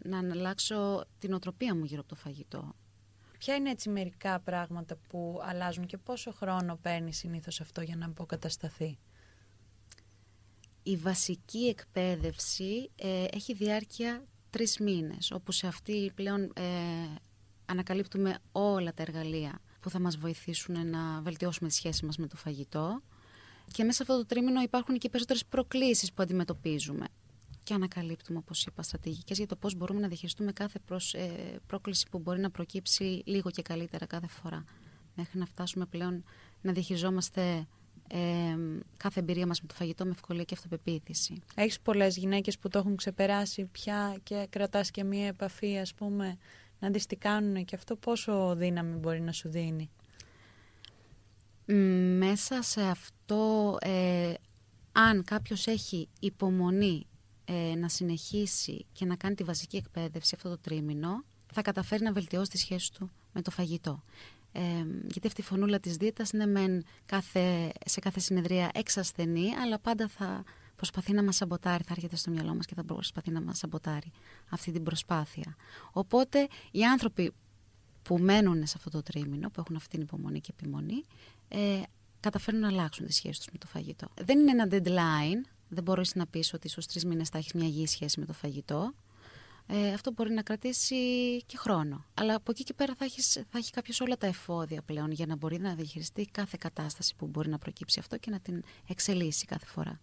να 0.04 0.18
αλλάξω 0.18 1.04
την 1.18 1.32
οτροπία 1.32 1.74
μου 1.74 1.84
γύρω 1.84 2.00
από 2.00 2.08
το 2.08 2.14
φαγητό. 2.14 2.74
Ποια 3.38 3.54
είναι 3.54 3.70
έτσι 3.70 3.88
μερικά 3.88 4.40
πράγματα 4.40 4.96
που 5.08 5.40
αλλάζουν 5.42 5.86
και 5.86 5.96
πόσο 5.98 6.32
χρόνο 6.32 6.78
παίρνει 6.82 7.12
συνήθως 7.12 7.60
αυτό 7.60 7.80
για 7.80 7.96
να 7.96 8.06
αποκατασταθεί; 8.06 8.98
Η 10.82 10.96
βασική 10.96 11.58
εκπαίδευση 11.66 12.90
ε, 12.96 13.24
έχει 13.30 13.54
διάρκεια 13.54 14.24
τρεις 14.50 14.78
μήνες, 14.78 15.30
όπου 15.30 15.52
σε 15.52 15.66
αυτή 15.66 16.12
πλέον 16.14 16.42
ε, 16.54 16.62
ανακαλύπτουμε 17.66 18.38
όλα 18.52 18.94
τα 18.94 19.02
εργαλεία 19.02 19.60
που 19.80 19.90
θα 19.90 19.98
μας 19.98 20.16
βοηθήσουν 20.16 20.90
να 20.90 21.20
βελτιώσουμε 21.20 21.68
τη 21.68 21.74
σχέση 21.74 22.04
μας 22.04 22.16
με 22.16 22.26
το 22.26 22.36
φαγητό. 22.36 23.02
Και 23.72 23.84
μέσα 23.84 23.96
σε 23.96 24.02
αυτό 24.02 24.16
το 24.16 24.26
τρίμηνο 24.26 24.60
υπάρχουν 24.60 24.98
και 24.98 25.08
περισσότερες 25.08 25.44
προκλήσεις 25.44 26.12
που 26.12 26.22
αντιμετωπίζουμε. 26.22 27.06
Και 27.62 27.74
ανακαλύπτουμε, 27.74 28.38
όπως 28.38 28.66
είπα, 28.66 28.82
στρατηγικές 28.82 29.36
για 29.36 29.46
το 29.46 29.56
πώς 29.56 29.74
μπορούμε 29.74 30.00
να 30.00 30.08
διαχειριστούμε 30.08 30.52
κάθε 30.52 30.78
προς, 30.78 31.14
ε, 31.14 31.60
πρόκληση 31.66 32.06
που 32.10 32.18
μπορεί 32.18 32.40
να 32.40 32.50
προκύψει 32.50 33.22
λίγο 33.24 33.50
και 33.50 33.62
καλύτερα 33.62 34.06
κάθε 34.06 34.26
φορά. 34.26 34.64
Μέχρι 35.14 35.38
να 35.38 35.46
φτάσουμε 35.46 35.86
πλέον 35.86 36.24
να 36.60 36.72
διαχειριζόμαστε 36.72 37.66
ε, 38.08 38.56
κάθε 38.96 39.20
εμπειρία 39.20 39.46
μας 39.46 39.60
με 39.60 39.68
το 39.68 39.74
φαγητό 39.74 40.04
με 40.04 40.10
ευκολία 40.10 40.44
και 40.44 40.54
αυτοπεποίθηση. 40.54 41.42
Έχεις 41.54 41.80
πολλές 41.80 42.16
γυναίκες 42.16 42.58
που 42.58 42.68
το 42.68 42.78
έχουν 42.78 42.96
ξεπεράσει 42.96 43.64
πια 43.64 44.16
και 44.22 44.46
κρατάς 44.50 44.90
και 44.90 45.04
μία 45.04 45.26
επαφή, 45.26 45.78
ας 45.78 45.94
πούμε, 45.94 46.38
να 46.78 46.90
δεις 46.90 47.06
τι 47.06 47.16
κάνουν 47.16 47.64
και 47.64 47.74
αυτό 47.74 47.96
πόσο 47.96 48.54
δύναμη 48.56 48.96
μπορεί 48.96 49.20
να 49.20 49.32
σου 49.32 49.48
δίνει. 49.48 49.90
Μέσα 52.18 52.62
σε 52.62 52.82
αυτό, 52.82 53.76
ε, 53.80 54.34
αν 54.92 55.24
κάποιος 55.24 55.66
έχει 55.66 56.08
υπομονή 56.20 57.06
ε, 57.44 57.74
να 57.74 57.88
συνεχίσει 57.88 58.86
και 58.92 59.04
να 59.04 59.16
κάνει 59.16 59.34
τη 59.34 59.44
βασική 59.44 59.76
εκπαίδευση 59.76 60.32
αυτό 60.36 60.48
το 60.48 60.58
τρίμηνο, 60.58 61.24
θα 61.52 61.62
καταφέρει 61.62 62.02
να 62.02 62.12
βελτιώσει 62.12 62.50
τη 62.50 62.58
σχέση 62.58 62.92
του 62.92 63.10
με 63.32 63.42
το 63.42 63.50
φαγητό. 63.50 64.02
Ε, 64.52 64.60
γιατί 65.06 65.26
αυτή 65.26 65.40
η 65.40 65.44
φωνούλα 65.44 65.80
της 65.80 65.96
δίτας 65.96 66.30
είναι 66.30 66.46
μεν 66.46 66.84
κάθε, 67.06 67.72
σε 67.84 68.00
κάθε 68.00 68.20
συνεδρία 68.20 68.70
εξασθενή, 68.74 69.54
αλλά 69.62 69.78
πάντα 69.78 70.08
θα 70.08 70.44
προσπαθεί 70.78 71.12
να 71.12 71.22
μας 71.22 71.36
σαμποτάρει, 71.36 71.84
θα 71.84 71.92
έρχεται 71.92 72.16
στο 72.16 72.30
μυαλό 72.30 72.54
μας 72.54 72.66
και 72.66 72.74
θα 72.74 72.84
προσπαθεί 72.84 73.30
να 73.30 73.40
μας 73.40 73.58
σαμποτάρει 73.58 74.10
αυτή 74.48 74.72
την 74.72 74.82
προσπάθεια. 74.82 75.56
Οπότε 75.92 76.48
οι 76.70 76.84
άνθρωποι 76.84 77.32
που 78.02 78.18
μένουν 78.18 78.66
σε 78.66 78.74
αυτό 78.76 78.90
το 78.90 79.02
τρίμηνο, 79.02 79.50
που 79.50 79.60
έχουν 79.60 79.76
αυτή 79.76 79.88
την 79.88 80.00
υπομονή 80.00 80.40
και 80.40 80.52
επιμονή, 80.58 81.04
ε, 81.48 81.82
καταφέρουν 82.20 82.60
να 82.60 82.68
αλλάξουν 82.68 83.06
τη 83.06 83.12
σχέση 83.12 83.38
τους 83.38 83.48
με 83.52 83.58
το 83.58 83.66
φαγητό. 83.66 84.08
Δεν 84.24 84.38
είναι 84.38 84.50
ένα 84.50 84.66
deadline, 84.70 85.50
δεν 85.68 85.82
μπορείς 85.82 86.14
να 86.14 86.26
πεις 86.26 86.52
ότι 86.52 86.68
στους 86.68 86.86
τρεις 86.86 87.04
μήνες 87.04 87.28
θα 87.28 87.38
έχεις 87.38 87.52
μια 87.52 87.66
υγιή 87.66 87.86
σχέση 87.86 88.20
με 88.20 88.26
το 88.26 88.32
φαγητό. 88.32 88.94
Ε, 89.66 89.92
αυτό 89.92 90.12
μπορεί 90.12 90.32
να 90.32 90.42
κρατήσει 90.42 90.96
και 91.46 91.56
χρόνο. 91.56 92.04
Αλλά 92.14 92.34
από 92.34 92.50
εκεί 92.50 92.62
και 92.62 92.74
πέρα 92.74 92.94
θα, 92.94 93.04
έχεις, 93.04 93.32
θα 93.32 93.58
έχει 93.58 93.70
κάποιος 93.70 94.00
όλα 94.00 94.16
τα 94.16 94.26
εφόδια 94.26 94.82
πλέον 94.82 95.10
για 95.10 95.26
να 95.26 95.36
μπορεί 95.36 95.58
να 95.58 95.74
διαχειριστεί 95.74 96.26
κάθε 96.26 96.56
κατάσταση 96.60 97.14
που 97.16 97.26
μπορεί 97.26 97.48
να 97.48 97.58
προκύψει 97.58 97.98
αυτό 97.98 98.16
και 98.18 98.30
να 98.30 98.40
την 98.40 98.62
εξελίσσει 98.88 99.46
κάθε 99.46 99.66
φορά. 99.66 100.00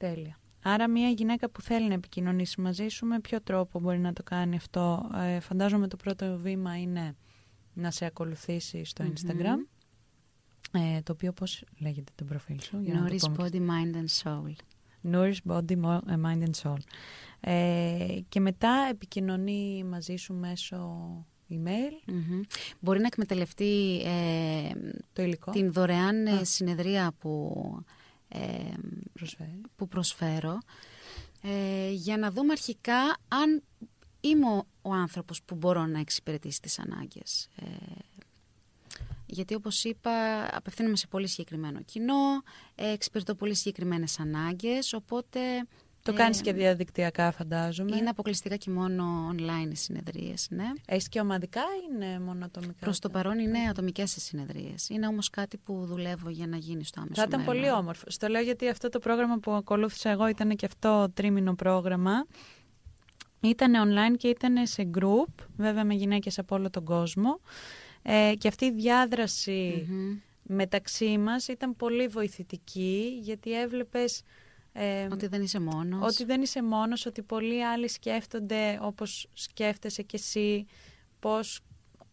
Τέλεια. 0.00 0.38
Άρα 0.62 0.88
μια 0.88 1.08
γυναίκα 1.08 1.50
που 1.50 1.60
θέλει 1.60 1.88
να 1.88 1.94
επικοινωνήσει 1.94 2.60
μαζί 2.60 2.88
σου, 2.88 3.06
με 3.06 3.20
ποιο 3.20 3.40
τρόπο 3.42 3.80
μπορεί 3.80 3.98
να 3.98 4.12
το 4.12 4.22
κάνει 4.22 4.56
αυτό; 4.56 5.10
Ε, 5.14 5.40
φαντάζομαι 5.40 5.88
το 5.88 5.96
πρώτο 5.96 6.38
βήμα 6.38 6.80
είναι 6.80 7.16
να 7.74 7.90
σε 7.90 8.04
ακολουθήσει 8.04 8.84
στο 8.84 9.04
Instagram. 9.04 9.66
Ε, 10.72 11.00
το 11.02 11.12
οποίο 11.12 11.32
πώς 11.32 11.64
λέγεται 11.78 12.12
το 12.14 12.24
προφίλ 12.24 12.60
σου. 12.60 12.82
Nourish 12.86 13.36
Body, 13.36 13.60
Mind 13.60 13.94
and 13.96 14.22
Soul. 14.22 14.52
Nourish 15.12 15.38
Body, 15.48 15.76
Mind 16.24 16.42
and 16.44 16.54
Soul. 16.62 16.78
Ε, 17.40 18.18
και 18.28 18.40
μετά 18.40 18.86
επικοινωνεί 18.90 19.84
μαζί 19.84 20.16
σου 20.16 20.34
μέσω 20.34 20.86
email. 21.50 22.12
Μπορεί 22.80 23.00
να 23.00 23.06
εκμεταλλευτεί 23.06 24.02
ε, 24.04 24.70
το 25.12 25.22
υλικό. 25.22 25.50
την 25.50 25.72
δωρεάν 25.72 26.26
ε, 26.26 26.44
συνεδρία 26.44 27.12
που, 27.18 27.52
ε, 27.78 27.90
που 29.76 29.88
προσφέρω 29.88 30.58
ε, 31.42 31.90
για 31.90 32.16
να 32.16 32.30
δούμε 32.30 32.52
αρχικά 32.52 33.16
αν 33.28 33.62
είμαι 34.20 34.46
ο, 34.46 34.66
ο 34.82 34.92
άνθρωπος 34.92 35.42
που 35.42 35.54
μπορώ 35.54 35.86
να 35.86 35.98
εξυπηρετήσει 35.98 36.60
τις 36.60 36.78
ανάγκες. 36.78 37.48
Ε, 37.56 37.66
γιατί 39.26 39.54
όπως 39.54 39.84
είπα 39.84 40.46
απευθύνομαι 40.56 40.96
σε 40.96 41.06
πολύ 41.06 41.26
συγκεκριμένο 41.26 41.82
κοινό, 41.82 42.42
εξυπηρετώ 42.74 43.34
πολύ 43.34 43.54
συγκεκριμένες 43.54 44.20
ανάγκες, 44.20 44.92
οπότε 44.92 45.40
το 46.02 46.12
κάνεις 46.12 46.40
ε, 46.40 46.42
και 46.42 46.52
διαδικτυακά 46.52 47.30
φαντάζομαι. 47.30 47.96
Είναι 47.96 48.08
αποκλειστικά 48.08 48.56
και 48.56 48.70
μόνο 48.70 49.34
online 49.36 49.72
οι 49.72 49.76
συνεδρίες, 49.76 50.46
ναι. 50.50 50.70
Έχεις 50.86 51.08
και 51.08 51.20
ομαδικά 51.20 51.60
ή 51.60 51.94
είναι 51.94 52.20
μόνο 52.20 52.44
ατομικά; 52.44 52.80
Προς 52.80 52.98
το 52.98 53.08
παρόν 53.08 53.38
είναι 53.38 53.58
ατομικές 53.70 54.16
οι 54.16 54.20
συνεδρίες. 54.20 54.88
Είναι 54.88 55.06
όμως 55.06 55.30
κάτι 55.30 55.56
που 55.56 55.84
δουλεύω 55.86 56.30
για 56.30 56.46
να 56.46 56.56
γίνει 56.56 56.84
στο 56.84 57.00
άμεσο 57.00 57.20
Θα 57.20 57.26
ήταν 57.28 57.44
πολύ 57.44 57.70
όμορφο. 57.70 58.04
Στο 58.08 58.28
λέω 58.28 58.42
γιατί 58.42 58.68
αυτό 58.68 58.88
το 58.88 58.98
πρόγραμμα 58.98 59.38
που 59.38 59.50
ακολούθησα 59.50 60.10
εγώ 60.10 60.28
ήταν 60.28 60.56
και 60.56 60.66
αυτό 60.66 61.10
τρίμηνο 61.14 61.54
πρόγραμμα. 61.54 62.26
Ήταν 63.40 63.72
online 63.88 64.16
και 64.16 64.28
ήταν 64.28 64.66
σε 64.66 64.90
group, 64.98 65.44
βέβαια 65.56 65.84
με 65.84 65.94
γυναίκες 65.94 66.38
από 66.38 66.54
όλο 66.54 66.70
τον 66.70 66.84
κόσμο. 66.84 67.40
Ε, 68.02 68.32
και 68.38 68.48
αυτή 68.48 68.64
η 68.64 68.72
διαδραση 68.72 69.88
μεταξύ 70.42 71.18
μας 71.18 71.48
ήταν 71.48 71.76
πολύ 71.76 72.06
βοηθητική 72.06 73.18
γιατί 73.22 73.60
έβλεπες 73.60 74.22
ότι 75.10 75.26
δεν 75.26 75.42
είσαι 75.42 75.60
μόνος. 75.60 76.14
Ότι 76.14 76.24
δεν 76.24 76.42
είσαι 76.42 76.62
μόνος, 76.62 77.06
ότι 77.06 77.22
πολλοί 77.22 77.64
άλλοι 77.64 77.88
σκέφτονται 77.88 78.78
όπως 78.82 79.28
σκέφτεσαι 79.32 80.02
κι 80.02 80.16
εσύ, 80.16 80.66
πως 81.18 81.60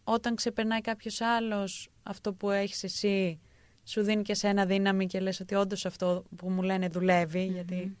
όταν 0.04 0.34
ξεπερνάει 0.34 0.80
κάποιος 0.80 1.20
άλλος 1.20 1.88
αυτό 2.02 2.32
που 2.32 2.50
έχεις 2.50 2.84
εσύ, 2.84 3.40
σου 3.84 4.02
δίνει 4.02 4.22
και 4.22 4.34
σε 4.34 4.48
ένα 4.48 4.66
δύναμη 4.66 5.06
και 5.06 5.20
λες 5.20 5.40
ότι 5.40 5.54
όντως 5.54 5.86
αυτό 5.86 6.24
που 6.36 6.50
μου 6.50 6.62
λένε 6.62 6.88
γιατί 7.32 7.96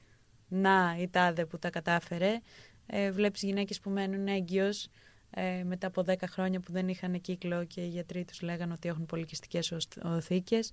να 0.48 0.96
η 1.00 1.08
τάδε 1.08 1.46
που 1.46 1.58
τα 1.58 1.70
κατάφερε. 1.70 2.38
Ε, 2.86 3.10
βλέπεις 3.10 3.42
γυναίκες 3.42 3.80
που 3.80 3.90
μένουν 3.90 4.26
έγκυος 4.26 4.88
ε, 5.30 5.62
μετά 5.64 5.86
από 5.86 6.04
10 6.06 6.14
χρόνια 6.26 6.60
που 6.60 6.72
δεν 6.72 6.88
είχαν 6.88 7.20
κύκλο 7.20 7.64
και 7.64 7.80
οι 7.80 7.88
γιατροί 7.88 8.24
τους 8.24 8.40
λέγανε 8.40 8.72
ότι 8.72 8.88
έχουν 8.88 9.06
πολυκιστικές 9.06 9.72
οθήκες 10.02 10.70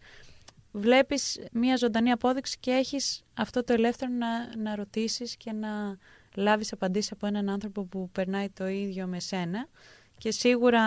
βλέπεις 0.78 1.40
μια 1.52 1.76
ζωντανή 1.76 2.12
απόδειξη 2.12 2.58
και 2.60 2.72
έχεις 2.72 3.24
αυτό 3.34 3.64
το 3.64 3.74
ελεύθερο 3.74 4.12
να, 4.12 4.56
να 4.58 4.76
ρωτήσεις 4.76 5.38
και 5.38 5.52
να 5.52 5.98
λάβεις 6.36 6.72
απαντήσεις 6.72 7.12
από 7.12 7.28
έναν 7.28 7.50
άνθρωπο 7.50 7.84
που 7.84 8.10
περνάει 8.12 8.50
το 8.50 8.68
ίδιο 8.68 9.08
με 9.08 9.20
σένα. 9.20 9.68
Και 10.18 10.32
σίγουρα 10.32 10.82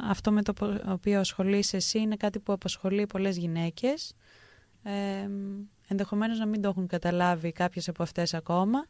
αυτό 0.00 0.32
με 0.32 0.42
το 0.42 0.52
οποίο 0.88 1.20
ασχολείσαι 1.20 1.76
εσύ 1.76 1.98
είναι 1.98 2.16
κάτι 2.16 2.38
που 2.38 2.52
απασχολεί 2.52 3.06
πολλές 3.06 3.36
γυναίκες. 3.36 4.14
Ε, 4.82 5.28
ενδεχομένως 5.88 6.38
να 6.38 6.46
μην 6.46 6.62
το 6.62 6.68
έχουν 6.68 6.86
καταλάβει 6.86 7.52
κάποιες 7.52 7.88
από 7.88 8.02
αυτές 8.02 8.34
ακόμα, 8.34 8.86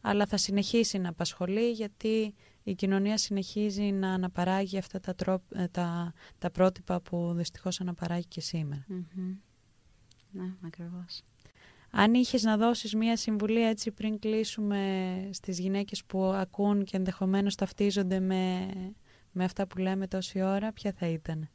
αλλά 0.00 0.26
θα 0.26 0.36
συνεχίσει 0.36 0.98
να 0.98 1.08
απασχολεί 1.08 1.70
γιατί 1.70 2.34
η 2.62 2.74
κοινωνία 2.74 3.16
συνεχίζει 3.16 3.82
να 3.82 4.12
αναπαράγει 4.12 4.78
αυτά 4.78 5.00
τα, 5.00 5.40
ε, 5.54 5.66
τα, 5.68 6.12
τα 6.38 6.50
πρότυπα 6.50 7.00
που 7.00 7.32
δυστυχώς 7.36 7.80
αναπαράγει 7.80 8.26
και 8.26 8.40
σημερα 8.40 8.86
ναι, 10.38 10.52
ακριβώς. 10.66 11.22
Αν 11.90 12.14
είχες 12.14 12.42
να 12.42 12.56
δώσεις 12.56 12.94
μία 12.94 13.16
συμβουλή 13.16 13.62
έτσι 13.66 13.90
πριν 13.90 14.18
κλείσουμε 14.18 14.80
στις 15.32 15.58
γυναίκες 15.58 16.04
που 16.04 16.24
ακούν 16.24 16.84
και 16.84 16.96
ενδεχομένως 16.96 17.54
ταυτίζονται 17.54 18.20
με, 18.20 18.70
με 19.32 19.44
αυτά 19.44 19.66
που 19.66 19.78
λέμε 19.78 20.06
τόση 20.06 20.42
ώρα, 20.42 20.72
ποια 20.72 20.92
θα 20.92 21.06
ήταν; 21.06 21.48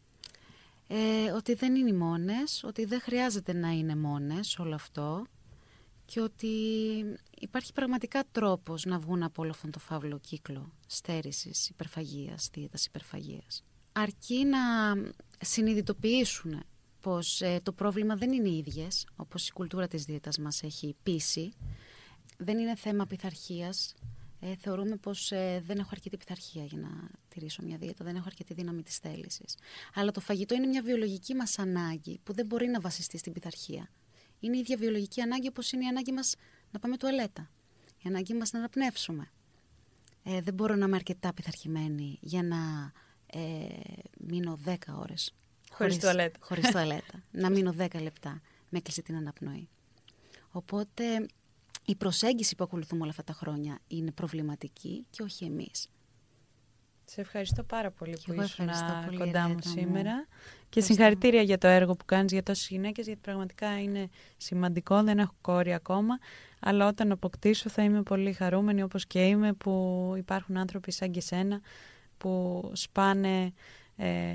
Ε, 0.87 1.31
ότι 1.31 1.53
δεν 1.53 1.75
είναι 1.75 1.93
μόνες, 1.93 2.63
ότι 2.63 2.85
δεν 2.85 3.01
χρειάζεται 3.01 3.53
να 3.53 3.69
είναι 3.69 3.95
μόνες 3.95 4.59
όλο 4.59 4.75
αυτό 4.75 5.25
και 6.05 6.21
ότι 6.21 6.47
υπάρχει 7.39 7.73
πραγματικά 7.73 8.23
τρόπος 8.31 8.85
να 8.85 8.99
βγουν 8.99 9.23
από 9.23 9.41
όλο 9.41 9.51
αυτόν 9.51 9.71
το 9.71 9.79
φαύλο 9.79 10.19
κύκλο 10.19 10.73
στέρησης, 10.85 11.69
υπερφαγίας, 11.69 12.49
δίαιτας 12.53 12.85
υπερφαγίας. 12.85 13.63
Αρκεί 13.91 14.45
να 14.45 14.59
συνειδητοποιήσουν 15.39 16.63
πως 17.03 17.41
ε, 17.41 17.59
το 17.63 17.71
πρόβλημα 17.71 18.15
δεν 18.15 18.31
είναι 18.31 18.49
οι 18.49 18.57
ίδιες, 18.57 19.07
όπως 19.15 19.47
η 19.47 19.51
κουλτούρα 19.51 19.87
της 19.87 20.03
δίαιτας 20.03 20.37
μας 20.37 20.63
έχει 20.63 20.95
πείσει. 21.03 21.53
Δεν 22.37 22.57
είναι 22.57 22.75
θέμα 22.75 23.05
πειθαρχίας. 23.05 23.93
Ε, 24.39 24.55
θεωρούμε 24.55 24.95
πως 24.95 25.31
ε, 25.31 25.63
δεν 25.65 25.77
έχω 25.77 25.89
αρκετή 25.91 26.17
πειθαρχία 26.17 26.63
για 26.63 26.77
να 26.77 26.89
τηρήσω 27.27 27.63
μια 27.63 27.77
δίαιτα, 27.77 28.03
δεν 28.05 28.15
έχω 28.15 28.23
αρκετή 28.27 28.53
δύναμη 28.53 28.83
της 28.83 28.97
θέλησης. 28.97 29.57
Αλλά 29.93 30.11
το 30.11 30.19
φαγητό 30.19 30.55
είναι 30.55 30.67
μια 30.67 30.81
βιολογική 30.81 31.33
μας 31.35 31.59
ανάγκη 31.59 32.19
που 32.23 32.33
δεν 32.33 32.45
μπορεί 32.45 32.67
να 32.67 32.79
βασιστεί 32.79 33.17
στην 33.17 33.33
πειθαρχία. 33.33 33.89
Είναι 34.39 34.55
η 34.55 34.59
ίδια 34.59 34.77
βιολογική 34.77 35.21
ανάγκη 35.21 35.47
όπως 35.47 35.71
είναι 35.71 35.85
η 35.85 35.87
ανάγκη 35.87 36.11
μας 36.11 36.35
να 36.71 36.79
πάμε 36.79 36.97
τουαλέτα, 36.97 37.49
η 37.97 38.07
ανάγκη 38.07 38.33
μας 38.33 38.51
να 38.51 38.59
αναπνεύσουμε. 38.59 39.31
Ε, 40.23 40.41
δεν 40.41 40.53
μπορώ 40.53 40.75
να 40.75 40.85
είμαι 40.85 40.95
αρκετά 40.95 41.33
πειθαρχημένη 41.33 42.17
για 42.21 42.43
να 42.43 42.91
ε, 43.25 43.67
μείνω 44.19 44.59
10 44.65 44.75
ώρες 44.99 45.33
Χωρίς, 45.73 45.99
τουαλέτα. 45.99 46.37
Χωρίς 46.41 46.69
τουαλέτα. 46.71 47.23
να 47.31 47.49
μείνω 47.49 47.73
10 47.77 48.01
λεπτά 48.01 48.41
με 48.69 48.79
κλείσει 48.79 49.01
την 49.01 49.15
αναπνοή. 49.15 49.69
Οπότε 50.51 51.03
η 51.85 51.95
προσέγγιση 51.95 52.55
που 52.55 52.63
ακολουθούμε 52.63 53.01
όλα 53.01 53.09
αυτά 53.09 53.23
τα 53.23 53.33
χρόνια 53.33 53.79
είναι 53.87 54.11
προβληματική 54.11 55.05
και 55.09 55.23
όχι 55.23 55.45
εμείς. 55.45 55.87
Σε 57.05 57.21
ευχαριστώ 57.21 57.63
πάρα 57.63 57.91
πολύ 57.91 58.17
που 58.25 58.33
ήσουν 58.33 58.69
κοντά 59.17 59.47
μου 59.47 59.57
σήμερα. 59.61 60.27
Και 60.69 60.81
συγχαρητήρια 60.81 61.41
για 61.41 61.57
το 61.57 61.67
έργο 61.67 61.95
που 61.95 62.05
κάνεις 62.05 62.31
για 62.31 62.43
τόσες 62.43 62.67
γυναίκες, 62.67 63.05
γιατί 63.05 63.21
πραγματικά 63.21 63.81
είναι 63.81 64.09
σημαντικό, 64.37 65.03
δεν 65.03 65.19
έχω 65.19 65.35
κόρη 65.41 65.73
ακόμα, 65.73 66.17
αλλά 66.59 66.87
όταν 66.87 67.11
αποκτήσω 67.11 67.69
θα 67.69 67.83
είμαι 67.83 68.03
πολύ 68.03 68.33
χαρούμενη, 68.33 68.83
όπως 68.83 69.07
και 69.07 69.25
είμαι, 69.25 69.53
που 69.53 70.13
υπάρχουν 70.17 70.57
άνθρωποι 70.57 70.91
σαν 70.91 71.11
και 71.11 71.21
σένα, 71.21 71.61
που 72.17 72.61
σπάνε 72.73 73.53
ε, 73.95 74.33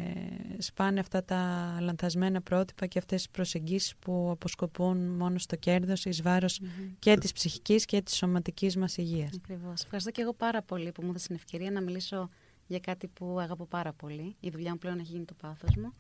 σπάνε 0.59 1.01
αυτά 1.01 1.25
τα 1.25 1.73
λανθασμένα 1.81 2.40
πρότυπα 2.40 2.87
και 2.87 2.99
αυτές 2.99 3.16
τις 3.16 3.31
προσεγγίσεις 3.31 3.97
που 3.97 4.29
αποσκοπούν 4.31 4.97
μόνο 5.16 5.38
στο 5.38 5.57
κέρδος 5.57 6.05
εις 6.05 6.23
βαρος 6.23 6.61
και 6.99 7.16
της 7.16 7.33
ψυχικής 7.33 7.85
και 7.85 8.03
της 8.03 8.16
σωματικής 8.16 8.77
μας 8.77 8.97
υγείας. 8.97 9.31
Ακριβώς. 9.37 9.83
Ευχαριστώ 9.83 10.11
και 10.11 10.23
εγώ 10.23 10.33
πάρα 10.35 10.62
πολύ 10.62 10.92
που 10.92 11.03
μου 11.03 11.09
έδωσες 11.09 11.27
την 11.27 11.37
ευκαιρία 11.37 11.71
να 11.71 11.81
μιλήσω 11.81 12.29
για 12.66 12.79
κάτι 12.79 13.07
που 13.09 13.38
αγαπώ 13.40 13.66
πάρα 13.66 13.92
πολύ. 13.92 14.37
Η 14.40 14.51
δουλειά 14.51 14.71
μου 14.71 14.79
πλέον 14.79 14.99
έχει 14.99 15.12
γίνει 15.12 15.25
το 15.25 15.35
πάθος 15.35 15.77
μου. 15.77 15.92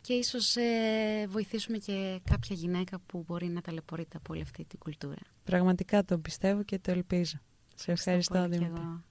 και 0.00 0.12
ίσως 0.12 0.56
ε, 0.56 1.26
βοηθήσουμε 1.28 1.78
και 1.78 2.20
κάποια 2.24 2.56
γυναίκα 2.56 2.98
που 3.06 3.24
μπορεί 3.26 3.46
να 3.46 3.60
ταλαιπωρείται 3.60 4.16
από 4.16 4.32
όλη 4.32 4.42
αυτή 4.42 4.64
την 4.64 4.78
κουλτούρα. 4.78 5.22
Πραγματικά 5.44 6.04
το 6.04 6.18
πιστεύω 6.18 6.62
και 6.62 6.78
το 6.78 6.90
ελπίζω. 6.90 7.36
Σε 7.74 7.92
ευχαριστώ, 7.92 8.34
πολύ 8.38 8.50
κι 8.50 8.58
Δήμητρα. 8.58 8.82
εγώ. 8.82 9.04